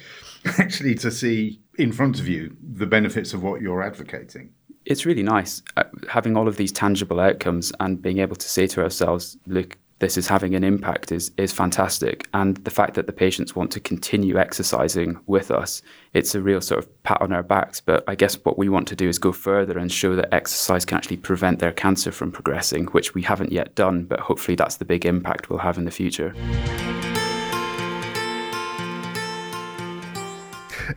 actually 0.58 0.94
to 0.96 1.10
see 1.10 1.60
in 1.78 1.92
front 1.92 2.18
of 2.18 2.28
you 2.28 2.56
the 2.62 2.86
benefits 2.86 3.34
of 3.34 3.42
what 3.42 3.60
you're 3.60 3.82
advocating. 3.82 4.50
It's 4.84 5.04
really 5.04 5.24
nice 5.24 5.62
uh, 5.76 5.84
having 6.08 6.36
all 6.36 6.46
of 6.46 6.56
these 6.56 6.72
tangible 6.72 7.18
outcomes 7.18 7.72
and 7.80 8.00
being 8.00 8.18
able 8.18 8.36
to 8.36 8.48
say 8.48 8.68
to 8.68 8.82
ourselves, 8.82 9.36
look, 9.46 9.76
this 9.98 10.18
is 10.18 10.28
having 10.28 10.54
an 10.54 10.62
impact 10.62 11.10
is 11.10 11.30
is 11.38 11.52
fantastic. 11.52 12.28
And 12.34 12.56
the 12.58 12.70
fact 12.70 12.94
that 12.94 13.06
the 13.06 13.12
patients 13.12 13.56
want 13.56 13.70
to 13.72 13.80
continue 13.80 14.38
exercising 14.38 15.18
with 15.26 15.50
us, 15.50 15.82
it's 16.12 16.34
a 16.34 16.42
real 16.42 16.60
sort 16.60 16.84
of 16.84 17.02
pat 17.02 17.20
on 17.22 17.32
our 17.32 17.42
backs. 17.42 17.80
But 17.80 18.04
I 18.06 18.14
guess 18.14 18.34
what 18.44 18.58
we 18.58 18.68
want 18.68 18.88
to 18.88 18.96
do 18.96 19.08
is 19.08 19.18
go 19.18 19.32
further 19.32 19.78
and 19.78 19.90
show 19.90 20.14
that 20.16 20.32
exercise 20.34 20.84
can 20.84 20.98
actually 20.98 21.16
prevent 21.16 21.60
their 21.60 21.72
cancer 21.72 22.12
from 22.12 22.30
progressing, 22.30 22.86
which 22.86 23.14
we 23.14 23.22
haven't 23.22 23.52
yet 23.52 23.74
done, 23.74 24.04
but 24.04 24.20
hopefully 24.20 24.54
that's 24.54 24.76
the 24.76 24.84
big 24.84 25.06
impact 25.06 25.48
we'll 25.48 25.58
have 25.60 25.78
in 25.78 25.84
the 25.84 25.90
future. 25.90 26.34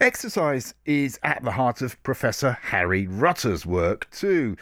Exercise 0.02 0.74
is 0.86 1.20
at 1.24 1.44
the 1.44 1.52
heart 1.52 1.82
of 1.82 2.02
Professor 2.04 2.58
Harry 2.62 3.08
Rutter's 3.08 3.66
work 3.66 4.10
too. 4.12 4.56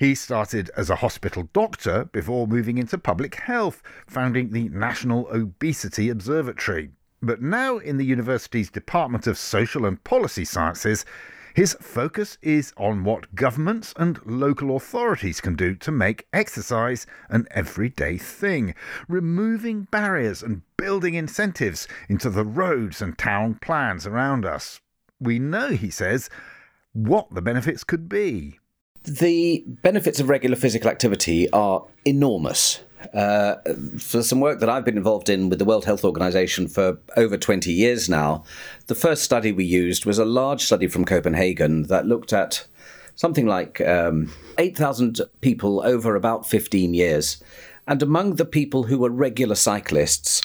He 0.00 0.14
started 0.14 0.70
as 0.78 0.88
a 0.88 0.96
hospital 0.96 1.50
doctor 1.52 2.06
before 2.06 2.46
moving 2.46 2.78
into 2.78 2.96
public 2.96 3.34
health, 3.34 3.82
founding 4.06 4.48
the 4.48 4.70
National 4.70 5.28
Obesity 5.30 6.08
Observatory. 6.08 6.92
But 7.20 7.42
now 7.42 7.76
in 7.76 7.98
the 7.98 8.06
university's 8.06 8.70
Department 8.70 9.26
of 9.26 9.36
Social 9.36 9.84
and 9.84 10.02
Policy 10.02 10.46
Sciences, 10.46 11.04
his 11.52 11.76
focus 11.82 12.38
is 12.40 12.72
on 12.78 13.04
what 13.04 13.34
governments 13.34 13.92
and 13.98 14.18
local 14.24 14.74
authorities 14.74 15.42
can 15.42 15.54
do 15.54 15.74
to 15.74 15.92
make 15.92 16.26
exercise 16.32 17.06
an 17.28 17.46
everyday 17.50 18.16
thing, 18.16 18.74
removing 19.06 19.82
barriers 19.90 20.42
and 20.42 20.62
building 20.78 21.12
incentives 21.12 21.86
into 22.08 22.30
the 22.30 22.46
roads 22.46 23.02
and 23.02 23.18
town 23.18 23.56
plans 23.60 24.06
around 24.06 24.46
us. 24.46 24.80
We 25.20 25.38
know, 25.38 25.72
he 25.72 25.90
says, 25.90 26.30
what 26.94 27.34
the 27.34 27.42
benefits 27.42 27.84
could 27.84 28.08
be. 28.08 28.60
The 29.04 29.64
benefits 29.66 30.20
of 30.20 30.28
regular 30.28 30.56
physical 30.56 30.90
activity 30.90 31.50
are 31.52 31.86
enormous. 32.04 32.80
Uh, 33.14 33.56
for 33.98 34.22
some 34.22 34.40
work 34.40 34.60
that 34.60 34.68
I've 34.68 34.84
been 34.84 34.98
involved 34.98 35.30
in 35.30 35.48
with 35.48 35.58
the 35.58 35.64
World 35.64 35.86
Health 35.86 36.04
Organization 36.04 36.68
for 36.68 36.98
over 37.16 37.38
20 37.38 37.72
years 37.72 38.10
now, 38.10 38.44
the 38.88 38.94
first 38.94 39.22
study 39.22 39.52
we 39.52 39.64
used 39.64 40.04
was 40.04 40.18
a 40.18 40.24
large 40.26 40.62
study 40.64 40.86
from 40.86 41.06
Copenhagen 41.06 41.84
that 41.84 42.06
looked 42.06 42.32
at 42.34 42.66
something 43.14 43.46
like 43.46 43.80
um, 43.80 44.32
8,000 44.58 45.20
people 45.40 45.80
over 45.82 46.14
about 46.14 46.46
15 46.46 46.92
years. 46.92 47.42
And 47.86 48.02
among 48.02 48.36
the 48.36 48.44
people 48.44 48.84
who 48.84 48.98
were 48.98 49.10
regular 49.10 49.54
cyclists, 49.54 50.42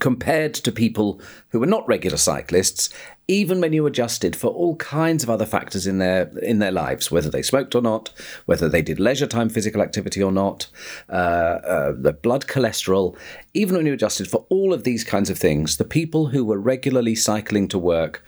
compared 0.00 0.54
to 0.54 0.72
people 0.72 1.20
who 1.50 1.60
were 1.60 1.66
not 1.66 1.86
regular 1.86 2.16
cyclists, 2.16 2.90
even 3.28 3.60
when 3.60 3.72
you 3.72 3.86
adjusted 3.86 4.34
for 4.34 4.48
all 4.48 4.74
kinds 4.76 5.22
of 5.22 5.30
other 5.30 5.46
factors 5.46 5.86
in 5.86 5.98
their 5.98 6.36
in 6.38 6.58
their 6.58 6.72
lives, 6.72 7.12
whether 7.12 7.30
they 7.30 7.42
smoked 7.42 7.76
or 7.76 7.82
not, 7.82 8.10
whether 8.46 8.68
they 8.68 8.82
did 8.82 8.98
leisure 8.98 9.26
time 9.26 9.48
physical 9.48 9.82
activity 9.82 10.20
or 10.20 10.32
not, 10.32 10.66
uh, 11.08 11.12
uh, 11.12 11.92
the 11.96 12.12
blood 12.12 12.46
cholesterol, 12.48 13.16
even 13.54 13.76
when 13.76 13.86
you 13.86 13.92
adjusted 13.92 14.28
for 14.28 14.44
all 14.48 14.72
of 14.72 14.82
these 14.82 15.04
kinds 15.04 15.30
of 15.30 15.38
things, 15.38 15.76
the 15.76 15.84
people 15.84 16.26
who 16.26 16.44
were 16.44 16.58
regularly 16.58 17.14
cycling 17.14 17.68
to 17.68 17.78
work 17.78 18.24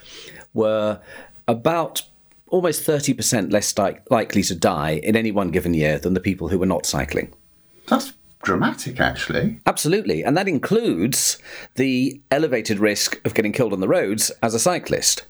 were 0.54 1.00
about 1.48 2.02
almost 2.46 2.86
30% 2.86 3.50
less 3.50 3.74
likely 4.10 4.42
to 4.42 4.54
die 4.54 5.00
in 5.02 5.16
any 5.16 5.32
one 5.32 5.50
given 5.50 5.72
year 5.74 5.98
than 5.98 6.12
the 6.14 6.20
people 6.20 6.48
who 6.48 6.58
were 6.58 6.66
not 6.66 6.84
cycling. 6.84 7.32
That's 7.88 8.12
dramatic, 8.42 9.00
actually. 9.00 9.60
Absolutely. 9.66 10.22
And 10.22 10.36
that 10.36 10.48
includes 10.48 11.38
the 11.76 12.20
elevated 12.30 12.78
risk 12.78 13.20
of 13.24 13.34
getting 13.34 13.52
killed 13.52 13.72
on 13.72 13.80
the 13.80 13.88
roads 13.88 14.30
as 14.42 14.54
a 14.54 14.58
cyclist. 14.58 15.26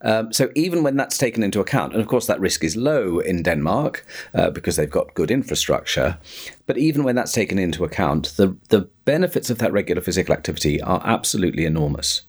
Um, 0.00 0.32
so 0.32 0.50
even 0.54 0.82
when 0.82 0.96
that's 0.96 1.16
taken 1.16 1.42
into 1.42 1.60
account, 1.60 1.92
and 1.92 2.02
of 2.02 2.08
course 2.08 2.26
that 2.26 2.38
risk 2.38 2.62
is 2.62 2.76
low 2.76 3.20
in 3.20 3.42
Denmark 3.42 4.04
uh, 4.34 4.50
because 4.50 4.76
they've 4.76 4.90
got 4.90 5.14
good 5.14 5.30
infrastructure, 5.30 6.18
but 6.66 6.76
even 6.76 7.04
when 7.04 7.14
that's 7.14 7.32
taken 7.32 7.58
into 7.58 7.84
account, 7.84 8.34
the 8.36 8.54
the 8.68 8.88
benefits 9.06 9.48
of 9.48 9.58
that 9.58 9.72
regular 9.72 10.02
physical 10.02 10.34
activity 10.34 10.80
are 10.82 11.00
absolutely 11.04 11.64
enormous. 11.64 12.22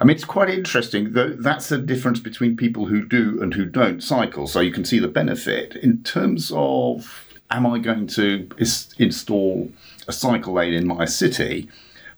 I 0.00 0.04
mean, 0.04 0.14
it's 0.14 0.24
quite 0.24 0.50
interesting. 0.50 1.14
Though 1.14 1.30
that's 1.30 1.68
the 1.70 1.78
difference 1.78 2.20
between 2.20 2.56
people 2.56 2.86
who 2.86 3.06
do 3.06 3.38
and 3.42 3.54
who 3.54 3.64
don't 3.64 4.02
cycle. 4.02 4.46
So 4.46 4.60
you 4.60 4.72
can 4.72 4.84
see 4.84 4.98
the 4.98 5.08
benefit 5.08 5.76
in 5.76 6.02
terms 6.02 6.52
of 6.54 7.23
am 7.50 7.66
I 7.66 7.78
going 7.78 8.06
to 8.08 8.48
is- 8.58 8.92
install 8.98 9.70
a 10.08 10.12
cycle 10.12 10.54
lane 10.54 10.74
in 10.74 10.86
my 10.86 11.04
city? 11.04 11.68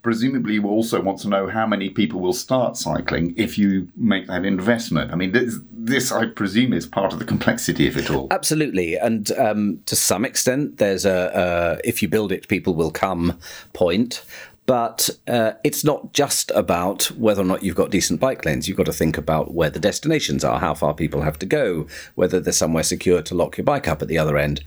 Presumably, 0.03 0.55
you 0.55 0.67
also 0.67 1.01
want 1.03 1.19
to 1.21 1.29
know 1.29 1.49
how 1.49 1.67
many 1.67 1.91
people 1.91 2.21
will 2.21 2.33
start 2.33 2.77
cycling 2.77 3.35
if 3.37 3.59
you 3.59 3.89
make 3.97 4.29
that 4.29 4.45
investment. 4.45 5.11
I 5.11 5.17
mean, 5.17 5.33
this, 5.33 5.59
this 5.73 6.13
I 6.13 6.27
presume, 6.27 6.73
is 6.73 6.87
part 6.87 7.13
of 7.13 7.19
the 7.19 7.25
complexity 7.25 7.89
of 7.89 7.97
it 7.97 8.09
all. 8.09 8.29
Absolutely, 8.31 8.97
and 8.97 9.33
um, 9.33 9.81
to 9.87 9.97
some 9.97 10.25
extent, 10.25 10.79
there's 10.79 11.05
a, 11.05 11.79
a 11.83 11.89
if 11.89 12.03
you 12.03 12.09
build 12.09 12.31
it, 12.31 12.47
people 12.47 12.75
will 12.75 12.93
come 12.93 13.37
point. 13.73 14.25
But 14.67 15.11
uh, 15.29 15.53
it's 15.63 15.85
not 15.85 16.13
just 16.13 16.51
about 16.51 17.05
whether 17.13 17.43
or 17.43 17.45
not 17.45 17.63
you've 17.63 17.77
got 17.77 17.91
decent 17.91 18.19
bike 18.19 18.45
lanes. 18.45 18.67
You've 18.67 18.77
got 18.77 18.87
to 18.87 18.93
think 18.93 19.17
about 19.17 19.55
where 19.55 19.71
the 19.71 19.79
destinations 19.79 20.43
are, 20.45 20.59
how 20.59 20.75
far 20.75 20.93
people 20.93 21.23
have 21.23 21.39
to 21.39 21.47
go, 21.47 21.87
whether 22.17 22.41
there's 22.41 22.57
somewhere 22.57 22.83
secure 22.83 23.23
to 23.23 23.35
lock 23.35 23.57
your 23.57 23.65
bike 23.65 23.87
up 23.87 24.03
at 24.03 24.09
the 24.09 24.19
other 24.19 24.37
end. 24.37 24.65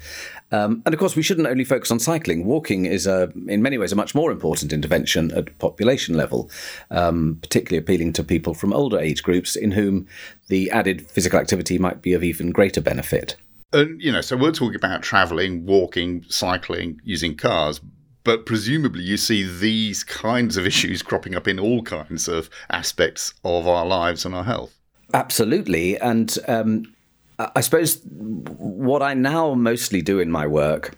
Um, 0.51 0.81
and 0.85 0.93
of 0.93 0.99
course, 0.99 1.17
we 1.17 1.21
shouldn't 1.21 1.47
only 1.47 1.65
focus 1.65 1.91
on 1.91 1.99
cycling. 1.99 2.45
Walking 2.45 2.85
is, 2.85 3.05
a, 3.05 3.31
in 3.47 3.62
many 3.62 3.77
ways, 3.77 3.91
a 3.91 3.95
much 3.95 4.15
more 4.15 4.31
important 4.31 4.71
intervention 4.71 5.31
at 5.31 5.55
population 5.59 6.15
level, 6.15 6.49
um, 6.89 7.38
particularly 7.41 7.77
appealing 7.77 8.13
to 8.13 8.23
people 8.23 8.53
from 8.53 8.71
older 8.71 8.97
age 8.97 9.21
groups 9.21 9.55
in 9.55 9.71
whom 9.71 10.07
the 10.47 10.71
added 10.71 11.12
physical 11.12 11.39
activity 11.39 11.77
might 11.77 12.01
be 12.01 12.13
of 12.13 12.23
even 12.23 12.51
greater 12.51 12.81
benefit. 12.81 13.35
And, 13.73 14.01
you 14.01 14.12
know, 14.12 14.21
so 14.21 14.35
we're 14.35 14.51
talking 14.51 14.75
about 14.75 15.03
traveling, 15.03 15.65
walking, 15.65 16.25
cycling, 16.27 16.99
using 17.03 17.35
cars, 17.35 17.81
but 18.30 18.46
presumably 18.46 19.02
you 19.02 19.18
see 19.18 19.42
these 19.44 20.04
kinds 20.04 20.56
of 20.56 20.63
issues 20.63 21.02
cropping 21.02 21.34
up 21.34 21.48
in 21.48 21.60
all 21.60 21.82
kinds 21.82 22.28
of 22.28 22.48
aspects 22.70 23.34
of 23.44 23.68
our 23.68 23.84
lives 23.84 24.24
and 24.24 24.36
our 24.36 24.44
health. 24.44 24.72
Absolutely. 25.15 25.98
And 25.98 26.38
um, 26.48 26.94
I 27.39 27.62
suppose 27.62 28.00
what 28.06 29.02
I 29.02 29.15
now 29.15 29.56
mostly 29.56 30.04
do 30.04 30.20
in 30.20 30.30
my 30.30 30.46
work 30.46 30.96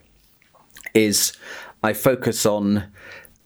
is 0.93 1.31
I 1.81 1.93
focus 1.93 2.45
on 2.45 2.91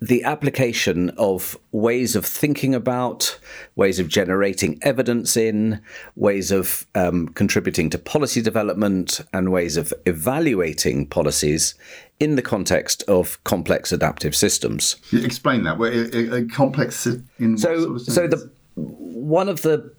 the 0.07 0.23
application 0.23 1.09
of 1.17 1.57
ways 1.71 2.15
of 2.15 2.25
thinking 2.25 2.75
about, 2.75 3.39
ways 3.75 3.99
of 3.99 4.07
generating 4.07 4.77
evidence 4.81 5.35
in, 5.35 5.81
ways 6.15 6.51
of 6.51 6.85
um, 6.93 7.27
contributing 7.29 7.89
to 7.89 7.97
policy 7.97 8.41
development, 8.41 9.21
and 9.33 9.51
ways 9.51 9.77
of 9.77 9.93
evaluating 10.05 11.07
policies 11.07 11.73
in 12.19 12.35
the 12.35 12.41
context 12.41 13.03
of 13.07 13.43
complex 13.45 13.91
adaptive 13.91 14.35
systems. 14.35 14.95
Explain 15.11 15.63
that. 15.63 15.79
A, 15.79 16.35
a 16.35 16.45
complex 16.45 17.07
in 17.39 17.57
so, 17.57 17.77
sort 17.77 17.95
of 17.95 18.01
so 18.01 18.27
the 18.27 18.51
one 18.75 19.49
of 19.49 19.63
the 19.63 19.91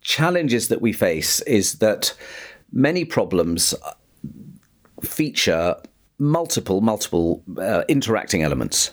challenges 0.00 0.68
that 0.68 0.80
we 0.80 0.92
face 0.92 1.40
is 1.42 1.74
that 1.74 2.12
many 2.72 3.04
problems 3.04 3.74
feature 5.02 5.76
multiple, 6.18 6.80
multiple 6.80 7.42
uh, 7.58 7.82
interacting 7.88 8.42
elements, 8.42 8.90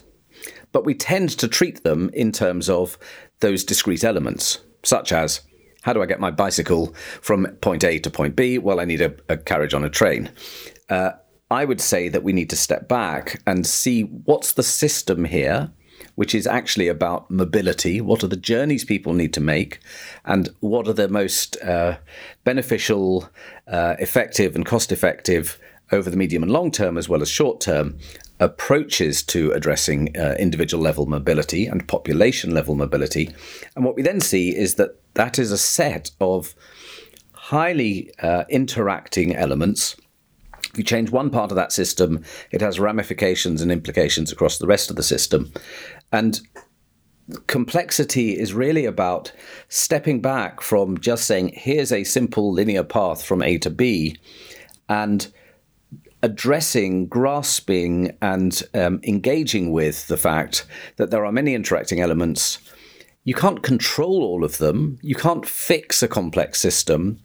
but 0.71 0.85
we 0.85 0.93
tend 0.93 1.29
to 1.29 1.47
treat 1.47 1.83
them 1.83 2.09
in 2.13 2.31
terms 2.31 2.69
of 2.69 2.97
those 3.39 3.63
discrete 3.63 4.03
elements, 4.03 4.59
such 4.83 5.11
as 5.11 5.41
how 5.83 5.93
do 5.93 6.01
I 6.01 6.05
get 6.05 6.19
my 6.19 6.31
bicycle 6.31 6.93
from 7.21 7.47
point 7.61 7.83
A 7.83 7.99
to 7.99 8.09
point 8.09 8.35
B? 8.35 8.57
Well, 8.57 8.79
I 8.79 8.85
need 8.85 9.01
a, 9.01 9.13
a 9.29 9.37
carriage 9.37 9.73
on 9.73 9.83
a 9.83 9.89
train. 9.89 10.29
Uh, 10.89 11.11
I 11.51 11.65
would 11.65 11.81
say 11.81 12.09
that 12.09 12.23
we 12.23 12.33
need 12.33 12.49
to 12.51 12.55
step 12.55 12.87
back 12.87 13.41
and 13.47 13.65
see 13.65 14.03
what's 14.03 14.53
the 14.53 14.63
system 14.63 15.25
here 15.25 15.71
which 16.15 16.35
is 16.35 16.45
actually 16.45 16.89
about 16.89 17.31
mobility. 17.31 18.01
What 18.01 18.25
are 18.25 18.27
the 18.27 18.35
journeys 18.35 18.83
people 18.83 19.13
need 19.13 19.33
to 19.35 19.39
make, 19.39 19.79
and 20.25 20.49
what 20.59 20.85
are 20.89 20.93
the 20.93 21.07
most 21.07 21.55
uh, 21.61 21.97
beneficial, 22.43 23.29
uh, 23.67 23.95
effective, 23.99 24.53
and 24.53 24.65
cost 24.65 24.91
effective 24.91 25.57
over 25.93 26.09
the 26.09 26.17
medium 26.17 26.43
and 26.43 26.51
long 26.51 26.71
term, 26.71 26.97
as 26.97 27.07
well 27.07 27.21
as 27.21 27.29
short 27.29 27.61
term, 27.61 27.97
approaches 28.39 29.23
to 29.23 29.51
addressing 29.51 30.15
uh, 30.17 30.35
individual 30.39 30.81
level 30.81 31.05
mobility 31.05 31.65
and 31.65 31.87
population 31.87 32.53
level 32.53 32.75
mobility. 32.75 33.29
And 33.75 33.83
what 33.83 33.95
we 33.95 34.01
then 34.01 34.21
see 34.21 34.55
is 34.55 34.75
that 34.75 34.99
that 35.15 35.37
is 35.39 35.51
a 35.51 35.57
set 35.57 36.11
of 36.21 36.55
highly 37.33 38.11
uh, 38.21 38.45
interacting 38.49 39.35
elements 39.35 39.95
if 40.71 40.77
you 40.77 40.83
change 40.83 41.09
one 41.09 41.29
part 41.29 41.51
of 41.51 41.55
that 41.55 41.71
system, 41.71 42.23
it 42.51 42.61
has 42.61 42.79
ramifications 42.79 43.61
and 43.61 43.71
implications 43.71 44.31
across 44.31 44.59
the 44.59 44.67
rest 44.67 44.89
of 44.89 44.95
the 44.95 45.03
system. 45.03 45.51
And 46.11 46.39
complexity 47.47 48.37
is 48.37 48.53
really 48.53 48.85
about 48.85 49.31
stepping 49.67 50.21
back 50.21 50.61
from 50.61 50.99
just 50.99 51.25
saying, 51.25 51.49
here's 51.53 51.91
a 51.91 52.03
simple 52.03 52.51
linear 52.51 52.83
path 52.83 53.23
from 53.23 53.41
A 53.41 53.57
to 53.59 53.69
B, 53.69 54.17
and 54.87 55.31
addressing, 56.21 57.07
grasping, 57.07 58.15
and 58.21 58.61
um, 58.73 58.99
engaging 59.03 59.71
with 59.71 60.07
the 60.07 60.17
fact 60.17 60.65
that 60.97 61.11
there 61.11 61.25
are 61.25 61.31
many 61.31 61.55
interacting 61.55 62.01
elements. 62.01 62.59
You 63.23 63.33
can't 63.33 63.63
control 63.63 64.23
all 64.23 64.43
of 64.43 64.57
them, 64.57 64.99
you 65.01 65.15
can't 65.15 65.45
fix 65.45 66.01
a 66.03 66.07
complex 66.07 66.59
system 66.59 67.19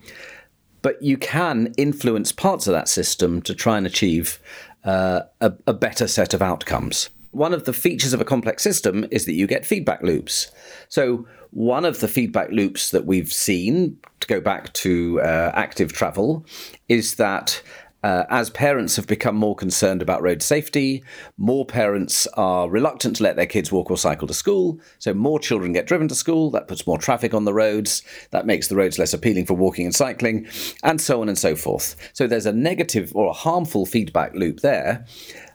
but 0.84 1.02
you 1.02 1.16
can 1.16 1.72
influence 1.78 2.30
parts 2.30 2.66
of 2.66 2.74
that 2.74 2.88
system 2.88 3.40
to 3.40 3.54
try 3.54 3.78
and 3.78 3.86
achieve 3.86 4.38
uh, 4.84 5.22
a, 5.40 5.50
a 5.66 5.72
better 5.72 6.06
set 6.06 6.34
of 6.34 6.42
outcomes. 6.42 7.08
one 7.30 7.54
of 7.54 7.64
the 7.64 7.72
features 7.72 8.12
of 8.12 8.20
a 8.20 8.24
complex 8.24 8.62
system 8.62 9.06
is 9.10 9.24
that 9.24 9.32
you 9.32 9.46
get 9.46 9.66
feedback 9.66 10.02
loops. 10.02 10.52
So, 10.88 11.26
one 11.50 11.84
of 11.84 12.00
the 12.00 12.06
feedback 12.08 12.50
loops 12.50 12.90
that 12.90 13.06
we've 13.06 13.32
seen, 13.32 13.96
to 14.20 14.26
go 14.26 14.40
back 14.40 14.72
to 14.74 15.20
uh, 15.20 15.50
active 15.54 15.92
travel, 15.92 16.44
is 16.88 17.14
that 17.14 17.62
uh, 18.04 18.26
as 18.28 18.50
parents 18.50 18.96
have 18.96 19.06
become 19.06 19.34
more 19.34 19.56
concerned 19.56 20.02
about 20.02 20.20
road 20.20 20.42
safety, 20.42 21.02
more 21.38 21.64
parents 21.64 22.26
are 22.34 22.68
reluctant 22.68 23.16
to 23.16 23.22
let 23.22 23.36
their 23.36 23.46
kids 23.46 23.72
walk 23.72 23.90
or 23.90 23.96
cycle 23.96 24.28
to 24.28 24.34
school. 24.34 24.78
So, 24.98 25.14
more 25.14 25.38
children 25.40 25.72
get 25.72 25.86
driven 25.86 26.06
to 26.08 26.14
school. 26.14 26.50
That 26.50 26.68
puts 26.68 26.86
more 26.86 26.98
traffic 26.98 27.32
on 27.32 27.46
the 27.46 27.54
roads. 27.54 28.02
That 28.30 28.44
makes 28.44 28.68
the 28.68 28.76
roads 28.76 28.98
less 28.98 29.14
appealing 29.14 29.46
for 29.46 29.54
walking 29.54 29.86
and 29.86 29.94
cycling, 29.94 30.46
and 30.82 31.00
so 31.00 31.22
on 31.22 31.30
and 31.30 31.38
so 31.38 31.56
forth. 31.56 31.96
So, 32.12 32.26
there's 32.26 32.44
a 32.44 32.52
negative 32.52 33.10
or 33.14 33.30
a 33.30 33.32
harmful 33.32 33.86
feedback 33.86 34.34
loop 34.34 34.60
there. 34.60 35.06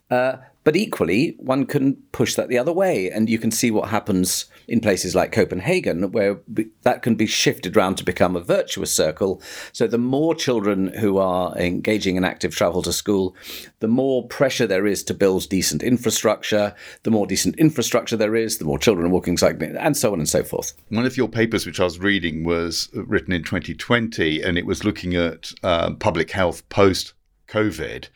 Uh, 0.09 0.37
but 0.63 0.75
equally, 0.75 1.35
one 1.39 1.65
can 1.65 1.95
push 2.11 2.35
that 2.35 2.49
the 2.49 2.57
other 2.57 2.73
way, 2.73 3.09
and 3.09 3.29
you 3.29 3.39
can 3.39 3.49
see 3.49 3.71
what 3.71 3.89
happens 3.89 4.45
in 4.67 4.81
places 4.81 5.15
like 5.15 5.31
Copenhagen, 5.31 6.11
where 6.11 6.41
that 6.83 7.01
can 7.01 7.15
be 7.15 7.25
shifted 7.25 7.77
around 7.77 7.95
to 7.95 8.03
become 8.03 8.35
a 8.35 8.41
virtuous 8.41 8.93
circle. 8.93 9.41
So, 9.71 9.87
the 9.87 9.97
more 9.97 10.35
children 10.35 10.93
who 10.99 11.17
are 11.17 11.57
engaging 11.57 12.17
in 12.17 12.25
active 12.25 12.53
travel 12.53 12.81
to 12.83 12.93
school, 12.93 13.35
the 13.79 13.87
more 13.87 14.27
pressure 14.27 14.67
there 14.67 14.85
is 14.85 15.03
to 15.05 15.13
build 15.13 15.47
decent 15.49 15.81
infrastructure. 15.81 16.75
The 17.03 17.11
more 17.11 17.25
decent 17.25 17.55
infrastructure 17.57 18.17
there 18.17 18.35
is, 18.35 18.57
the 18.57 18.65
more 18.65 18.79
children 18.79 19.07
are 19.07 19.11
walking, 19.11 19.37
cycling, 19.37 19.77
and 19.77 19.95
so 19.95 20.11
on 20.11 20.19
and 20.19 20.29
so 20.29 20.43
forth. 20.43 20.73
One 20.89 21.05
of 21.05 21.15
your 21.15 21.29
papers, 21.29 21.65
which 21.65 21.79
I 21.79 21.85
was 21.85 21.99
reading, 21.99 22.43
was 22.43 22.89
written 22.93 23.31
in 23.31 23.43
2020, 23.43 24.41
and 24.41 24.57
it 24.57 24.65
was 24.65 24.83
looking 24.83 25.15
at 25.15 25.53
uh, 25.63 25.93
public 25.93 26.31
health 26.31 26.67
post 26.69 27.13
COVID. 27.47 28.09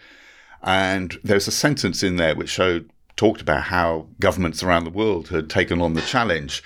And 0.64 1.18
there's 1.24 1.48
a 1.48 1.52
sentence 1.52 2.04
in 2.04 2.16
there 2.16 2.36
which 2.36 2.50
showed 2.50 2.90
talked 3.16 3.42
about 3.42 3.64
how 3.64 4.08
governments 4.20 4.64
around 4.64 4.86
the 4.86 4.90
world 4.90 5.28
had 5.30 5.50
taken 5.50 5.82
on 5.82 5.94
the 5.94 6.02
challenge 6.02 6.64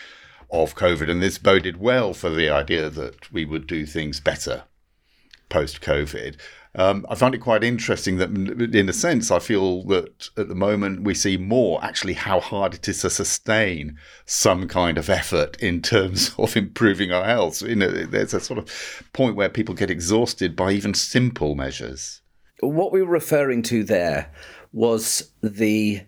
of 0.50 0.76
COVID, 0.76 1.10
and 1.10 1.22
this 1.22 1.38
boded 1.38 1.78
well 1.78 2.14
for 2.14 2.30
the 2.30 2.50
idea 2.50 2.90
that 2.90 3.32
we 3.34 3.44
would 3.44 3.68
do 3.68 3.86
things 3.86 4.20
better 4.20 4.64
post 5.50 5.82
COVID. 5.82 6.38
Um, 6.76 7.06
I 7.10 7.16
find 7.16 7.34
it 7.34 7.40
quite 7.40 7.64
interesting 7.64 8.18
that, 8.18 8.30
in 8.30 8.88
a 8.88 8.94
sense, 8.94 9.32
I 9.32 9.40
feel 9.40 9.84
that 9.86 10.30
at 10.38 10.48
the 10.48 10.56
moment 10.56 11.04
we 11.04 11.16
see 11.16 11.36
more 11.36 11.84
actually 11.84 12.14
how 12.14 12.40
hard 12.40 12.76
it 12.76 12.88
is 12.88 13.02
to 13.02 13.10
sustain 13.10 13.98
some 14.26 14.68
kind 14.68 14.98
of 14.98 15.10
effort 15.10 15.58
in 15.62 15.82
terms 15.82 16.34
of 16.38 16.56
improving 16.56 17.12
our 17.12 17.26
health. 17.26 17.64
You 17.64 17.76
know, 17.76 17.90
there's 17.90 18.34
a 18.34 18.40
sort 18.40 18.60
of 18.60 19.04
point 19.12 19.36
where 19.36 19.50
people 19.50 19.74
get 19.74 19.90
exhausted 19.90 20.56
by 20.56 20.72
even 20.72 20.94
simple 20.94 21.56
measures 21.56 22.22
what 22.62 22.92
we 22.92 23.02
were 23.02 23.12
referring 23.12 23.62
to 23.64 23.84
there 23.84 24.32
was 24.74 25.32
the 25.42 26.02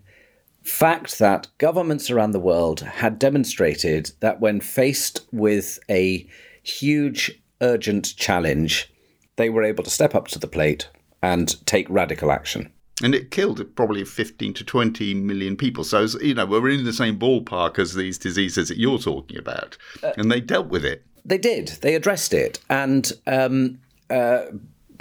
fact 0.62 1.18
that 1.18 1.48
governments 1.58 2.10
around 2.10 2.32
the 2.32 2.40
world 2.40 2.80
had 2.80 3.18
demonstrated 3.18 4.12
that 4.20 4.40
when 4.40 4.60
faced 4.60 5.26
with 5.32 5.78
a 5.88 6.28
huge, 6.62 7.40
urgent 7.60 8.14
challenge, 8.16 8.92
they 9.36 9.50
were 9.50 9.64
able 9.64 9.84
to 9.84 9.90
step 9.90 10.14
up 10.14 10.28
to 10.28 10.38
the 10.38 10.46
plate 10.46 10.88
and 11.22 11.64
take 11.66 11.88
radical 11.88 12.30
action. 12.30 12.72
And 13.02 13.14
it 13.14 13.30
killed 13.30 13.64
probably 13.76 14.04
15 14.04 14.52
to 14.54 14.64
20 14.64 15.14
million 15.14 15.56
people. 15.56 15.84
So, 15.84 16.06
you 16.20 16.34
know, 16.34 16.44
we're 16.44 16.68
in 16.68 16.84
the 16.84 16.92
same 16.92 17.18
ballpark 17.18 17.78
as 17.78 17.94
these 17.94 18.18
diseases 18.18 18.68
that 18.68 18.78
you're 18.78 18.98
talking 18.98 19.38
about. 19.38 19.78
Uh, 20.02 20.12
and 20.18 20.30
they 20.30 20.40
dealt 20.40 20.68
with 20.68 20.84
it. 20.84 21.04
They 21.24 21.38
did. 21.38 21.68
They 21.80 21.94
addressed 21.94 22.34
it. 22.34 22.58
And 22.68 23.10
um, 23.26 23.78
uh, 24.10 24.42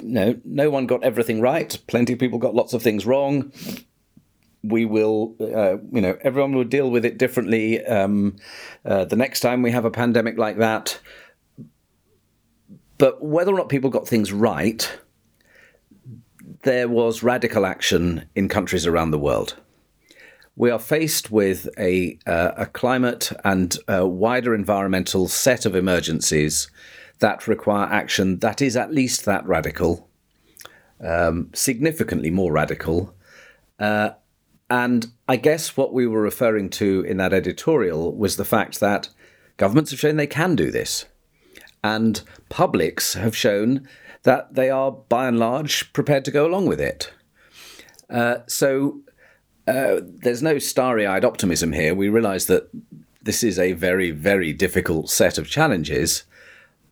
no, 0.03 0.39
no 0.43 0.69
one 0.69 0.87
got 0.87 1.03
everything 1.03 1.41
right. 1.41 1.77
Plenty 1.87 2.13
of 2.13 2.19
people 2.19 2.39
got 2.39 2.55
lots 2.55 2.73
of 2.73 2.81
things 2.81 3.05
wrong. 3.05 3.51
We 4.63 4.85
will, 4.85 5.35
uh, 5.39 5.77
you 5.91 6.01
know, 6.01 6.17
everyone 6.21 6.53
will 6.53 6.65
deal 6.65 6.89
with 6.91 7.05
it 7.05 7.17
differently 7.17 7.85
um, 7.85 8.35
uh, 8.85 9.05
the 9.05 9.15
next 9.15 9.39
time 9.39 9.61
we 9.61 9.71
have 9.71 9.85
a 9.85 9.91
pandemic 9.91 10.37
like 10.37 10.57
that. 10.57 10.99
But 12.97 13.23
whether 13.23 13.53
or 13.53 13.57
not 13.57 13.69
people 13.69 13.89
got 13.89 14.07
things 14.07 14.33
right, 14.33 14.99
there 16.63 16.89
was 16.89 17.23
radical 17.23 17.65
action 17.65 18.25
in 18.35 18.49
countries 18.49 18.85
around 18.85 19.11
the 19.11 19.19
world. 19.19 19.55
We 20.57 20.69
are 20.71 20.79
faced 20.79 21.31
with 21.31 21.69
a, 21.77 22.19
uh, 22.27 22.51
a 22.57 22.65
climate 22.65 23.31
and 23.45 23.77
a 23.87 24.05
wider 24.05 24.53
environmental 24.53 25.29
set 25.29 25.65
of 25.65 25.73
emergencies 25.73 26.69
that 27.19 27.47
require 27.47 27.85
action 27.85 28.39
that 28.39 28.61
is 28.61 28.75
at 28.75 28.93
least 28.93 29.25
that 29.25 29.45
radical, 29.45 30.09
um, 31.03 31.49
significantly 31.53 32.29
more 32.29 32.51
radical. 32.51 33.13
Uh, 33.79 34.11
and 34.69 35.07
I 35.27 35.35
guess 35.35 35.75
what 35.75 35.93
we 35.93 36.05
were 36.05 36.21
referring 36.21 36.69
to 36.71 37.01
in 37.01 37.17
that 37.17 37.33
editorial 37.33 38.15
was 38.15 38.35
the 38.35 38.45
fact 38.45 38.79
that 38.79 39.09
governments 39.57 39.91
have 39.91 39.99
shown 39.99 40.15
they 40.15 40.27
can 40.27 40.55
do 40.55 40.71
this. 40.71 41.05
And 41.83 42.21
publics 42.49 43.13
have 43.13 43.35
shown 43.35 43.87
that 44.23 44.53
they 44.53 44.69
are, 44.69 44.91
by 44.91 45.27
and 45.27 45.39
large, 45.39 45.91
prepared 45.93 46.25
to 46.25 46.31
go 46.31 46.45
along 46.45 46.67
with 46.67 46.81
it. 46.81 47.11
Uh, 48.09 48.39
so 48.47 49.01
uh, 49.67 50.01
there's 50.03 50.43
no 50.43 50.59
starry 50.59 51.05
eyed 51.05 51.23
optimism 51.23 51.71
here. 51.71 51.95
We 51.95 52.09
realize 52.09 52.47
that 52.47 52.69
this 53.21 53.43
is 53.43 53.57
a 53.57 53.73
very, 53.73 54.11
very 54.11 54.51
difficult 54.53 55.09
set 55.09 55.37
of 55.37 55.47
challenges. 55.47 56.23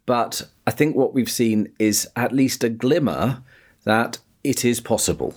But 0.08 0.48
I 0.66 0.72
think 0.72 0.96
what 0.96 1.14
we've 1.14 1.30
seen 1.30 1.72
is 1.78 2.08
at 2.16 2.32
least 2.32 2.64
a 2.64 2.70
glimmer 2.70 3.44
that 3.84 4.18
it 4.44 4.66
is 4.66 4.80
possible. 4.80 5.36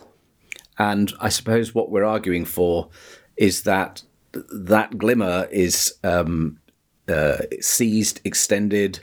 And 0.79 1.13
I 1.21 1.29
suppose 1.29 1.75
what 1.75 1.91
we're 1.91 2.05
arguing 2.05 2.47
for 2.47 2.89
is 3.37 3.65
that 3.65 4.03
that 4.33 4.97
glimmer 4.97 5.49
is 5.51 5.95
um, 6.05 6.61
uh, 7.09 7.39
seized, 7.61 8.21
extended, 8.25 9.01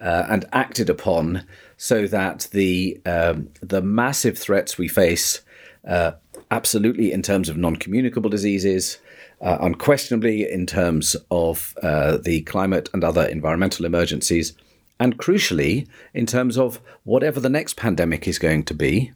uh, 0.00 0.26
and 0.28 0.44
acted 0.52 0.90
upon 0.90 1.46
so 1.78 2.06
that 2.06 2.48
the 2.52 3.00
um, 3.06 3.48
the 3.62 3.80
massive 3.80 4.36
threats 4.38 4.76
we 4.76 4.88
face, 4.88 5.40
uh, 5.88 6.12
absolutely 6.50 7.10
in 7.10 7.22
terms 7.22 7.48
of 7.48 7.56
non-communicable 7.56 8.28
diseases, 8.28 8.98
uh, 9.40 9.56
unquestionably 9.60 10.50
in 10.50 10.66
terms 10.66 11.16
of 11.30 11.74
uh, 11.82 12.18
the 12.18 12.42
climate 12.42 12.90
and 12.92 13.02
other 13.02 13.24
environmental 13.24 13.86
emergencies, 13.86 14.52
and 14.98 15.18
crucially, 15.18 15.86
in 16.14 16.26
terms 16.26 16.56
of 16.56 16.80
whatever 17.04 17.40
the 17.40 17.50
next 17.50 17.76
pandemic 17.76 18.26
is 18.26 18.38
going 18.38 18.64
to 18.64 18.74
be, 18.74 19.12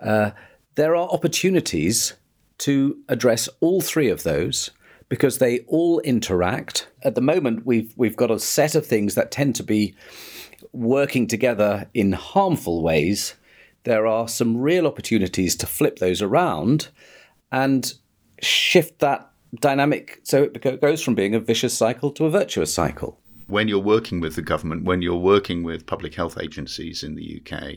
uh, 0.00 0.30
there 0.76 0.96
are 0.96 1.08
opportunities 1.08 2.14
to 2.58 2.98
address 3.08 3.48
all 3.60 3.80
three 3.80 4.08
of 4.08 4.22
those 4.22 4.70
because 5.08 5.38
they 5.38 5.60
all 5.60 6.00
interact. 6.00 6.88
At 7.02 7.14
the 7.14 7.20
moment, 7.20 7.66
we've 7.66 7.92
we've 7.96 8.16
got 8.16 8.30
a 8.30 8.38
set 8.38 8.74
of 8.74 8.86
things 8.86 9.14
that 9.14 9.30
tend 9.30 9.54
to 9.56 9.62
be 9.62 9.94
working 10.72 11.26
together 11.26 11.88
in 11.94 12.12
harmful 12.12 12.82
ways. 12.82 13.34
There 13.84 14.06
are 14.06 14.26
some 14.28 14.56
real 14.56 14.86
opportunities 14.86 15.54
to 15.56 15.66
flip 15.66 15.98
those 15.98 16.22
around 16.22 16.88
and 17.52 17.92
shift 18.40 18.98
that 19.00 19.30
dynamic 19.60 20.20
so 20.24 20.42
it 20.42 20.80
goes 20.80 21.00
from 21.00 21.14
being 21.14 21.34
a 21.34 21.38
vicious 21.38 21.72
cycle 21.72 22.10
to 22.10 22.26
a 22.26 22.30
virtuous 22.30 22.74
cycle 22.74 23.20
when 23.46 23.68
you're 23.68 23.78
working 23.78 24.20
with 24.20 24.36
the 24.36 24.42
government, 24.42 24.84
when 24.84 25.02
you're 25.02 25.16
working 25.16 25.62
with 25.62 25.86
public 25.86 26.14
health 26.14 26.38
agencies 26.40 27.02
in 27.02 27.14
the 27.14 27.40
UK, 27.40 27.76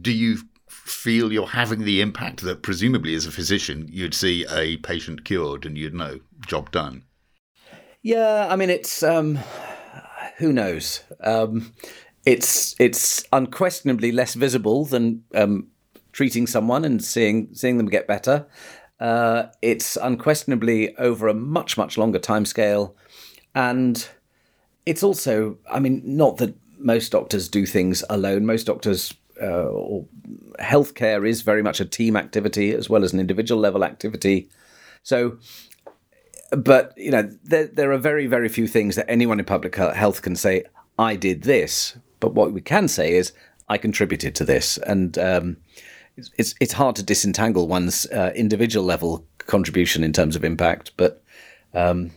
do 0.00 0.12
you 0.12 0.38
feel 0.68 1.32
you're 1.32 1.46
having 1.46 1.84
the 1.84 2.00
impact 2.00 2.40
that 2.42 2.62
presumably 2.62 3.14
as 3.14 3.26
a 3.26 3.30
physician 3.30 3.86
you'd 3.90 4.14
see 4.14 4.44
a 4.50 4.76
patient 4.78 5.24
cured 5.24 5.64
and 5.64 5.78
you'd 5.78 5.94
know 5.94 6.20
job 6.46 6.70
done? 6.70 7.04
Yeah, 8.02 8.48
I 8.50 8.56
mean 8.56 8.70
it's 8.70 9.02
um, 9.02 9.38
who 10.38 10.52
knows. 10.52 11.02
Um, 11.22 11.72
it's 12.24 12.74
it's 12.78 13.24
unquestionably 13.32 14.12
less 14.12 14.34
visible 14.34 14.84
than 14.84 15.22
um, 15.34 15.68
treating 16.12 16.46
someone 16.46 16.84
and 16.84 17.02
seeing 17.02 17.48
seeing 17.52 17.78
them 17.78 17.86
get 17.86 18.06
better. 18.06 18.46
Uh, 18.98 19.44
it's 19.62 19.96
unquestionably 19.96 20.96
over 20.96 21.28
a 21.28 21.34
much 21.34 21.76
much 21.76 21.98
longer 21.98 22.18
time 22.18 22.44
scale, 22.44 22.96
and 23.54 24.08
it's 24.86 25.02
also, 25.02 25.58
I 25.70 25.80
mean, 25.80 26.00
not 26.04 26.36
that 26.38 26.54
most 26.78 27.12
doctors 27.12 27.48
do 27.48 27.66
things 27.66 28.04
alone. 28.08 28.46
Most 28.46 28.66
doctors 28.66 29.12
uh, 29.42 29.66
or 29.66 30.06
healthcare 30.60 31.28
is 31.28 31.42
very 31.42 31.62
much 31.62 31.80
a 31.80 31.84
team 31.84 32.16
activity 32.16 32.72
as 32.72 32.88
well 32.88 33.04
as 33.04 33.12
an 33.12 33.20
individual 33.20 33.60
level 33.60 33.84
activity. 33.84 34.48
So, 35.02 35.38
but 36.50 36.94
you 36.96 37.10
know, 37.10 37.30
there 37.44 37.66
there 37.66 37.92
are 37.92 37.98
very 37.98 38.26
very 38.26 38.48
few 38.48 38.68
things 38.68 38.94
that 38.96 39.10
anyone 39.10 39.38
in 39.38 39.44
public 39.44 39.74
health 39.76 40.22
can 40.22 40.36
say. 40.36 40.64
I 40.98 41.16
did 41.16 41.42
this, 41.42 41.96
but 42.20 42.32
what 42.32 42.52
we 42.52 42.62
can 42.62 42.88
say 42.88 43.12
is 43.12 43.32
I 43.68 43.76
contributed 43.76 44.34
to 44.36 44.44
this, 44.44 44.78
and 44.78 45.18
um, 45.18 45.56
it's 46.38 46.54
it's 46.60 46.72
hard 46.72 46.96
to 46.96 47.02
disentangle 47.02 47.68
one's 47.68 48.06
uh, 48.06 48.32
individual 48.34 48.86
level 48.86 49.26
contribution 49.38 50.04
in 50.04 50.12
terms 50.12 50.36
of 50.36 50.44
impact, 50.44 50.92
but. 50.96 51.22
Um, 51.74 52.12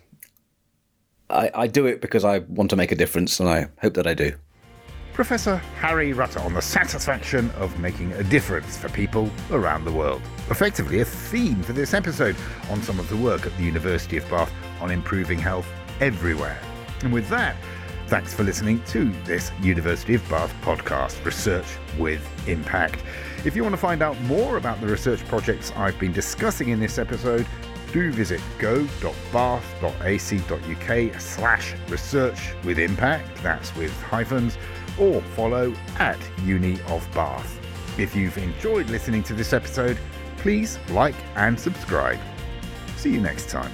I, 1.30 1.52
I 1.54 1.68
do 1.68 1.86
it 1.86 2.02
because 2.02 2.26
I 2.26 2.40
want 2.40 2.70
to 2.72 2.76
make 2.76 2.92
a 2.92 2.96
difference, 2.96 3.40
and 3.40 3.48
I 3.50 3.68
hope 3.82 3.94
that 3.96 4.08
I 4.08 4.14
do. 4.14 4.34
Professor 5.14 5.58
Harry 5.76 6.14
Rutter 6.14 6.40
on 6.40 6.54
the 6.54 6.62
satisfaction 6.62 7.52
of 7.58 7.78
making 7.80 8.14
a 8.14 8.24
difference 8.24 8.78
for 8.78 8.88
people 8.88 9.30
around 9.52 9.84
the 9.84 9.92
world. 9.92 10.22
Effectively, 10.50 11.02
a 11.02 11.06
theme 11.06 11.62
for 11.62 11.74
this 11.74 11.94
episode 11.94 12.38
on 12.70 12.82
some 12.82 13.00
of 13.00 13.10
the 13.10 13.18
work 13.18 13.46
at 13.46 13.56
the 13.58 13.64
University 13.64 14.16
of 14.16 14.30
Bath 14.30 14.52
on 14.80 14.92
improving 14.92 15.38
health 15.38 15.68
everywhere. 16.00 16.58
And 17.04 17.12
with 17.12 17.28
that, 17.30 17.58
thanks 18.08 18.34
for 18.34 18.44
listening 18.44 18.82
to 18.86 19.12
this 19.26 19.52
University 19.62 20.16
of 20.16 20.30
Bath 20.30 20.54
podcast, 20.62 21.24
Research 21.26 21.68
with 21.98 22.26
Impact. 22.48 23.04
If 23.44 23.58
you 23.58 23.64
want 23.64 23.74
to 23.74 23.78
find 23.78 24.02
out 24.02 24.20
more 24.22 24.56
about 24.56 24.80
the 24.80 24.88
research 24.88 25.20
projects 25.28 25.72
I've 25.76 26.00
been 26.00 26.14
discussing 26.14 26.70
in 26.70 26.80
this 26.80 26.98
episode, 26.98 27.46
do 27.92 28.12
visit 28.12 28.42
go.bath.ac.uk 28.58 29.22
slash 31.22 31.76
research 31.88 32.54
with 32.64 32.80
impact, 32.80 33.44
that's 33.44 33.76
with 33.76 33.92
hyphens, 34.04 34.58
or 35.00 35.22
follow 35.22 35.74
at 35.98 36.20
Uni 36.44 36.80
of 36.88 37.08
Bath. 37.14 37.60
If 38.00 38.16
you've 38.16 38.38
enjoyed 38.38 38.90
listening 38.90 39.24
to 39.24 39.34
this 39.34 39.54
episode, 39.54 39.98
please 40.38 40.80
like 40.90 41.16
and 41.36 41.60
subscribe. 41.60 42.20
See 42.96 43.12
you 43.14 43.22
next 43.22 43.50
time. 43.50 43.72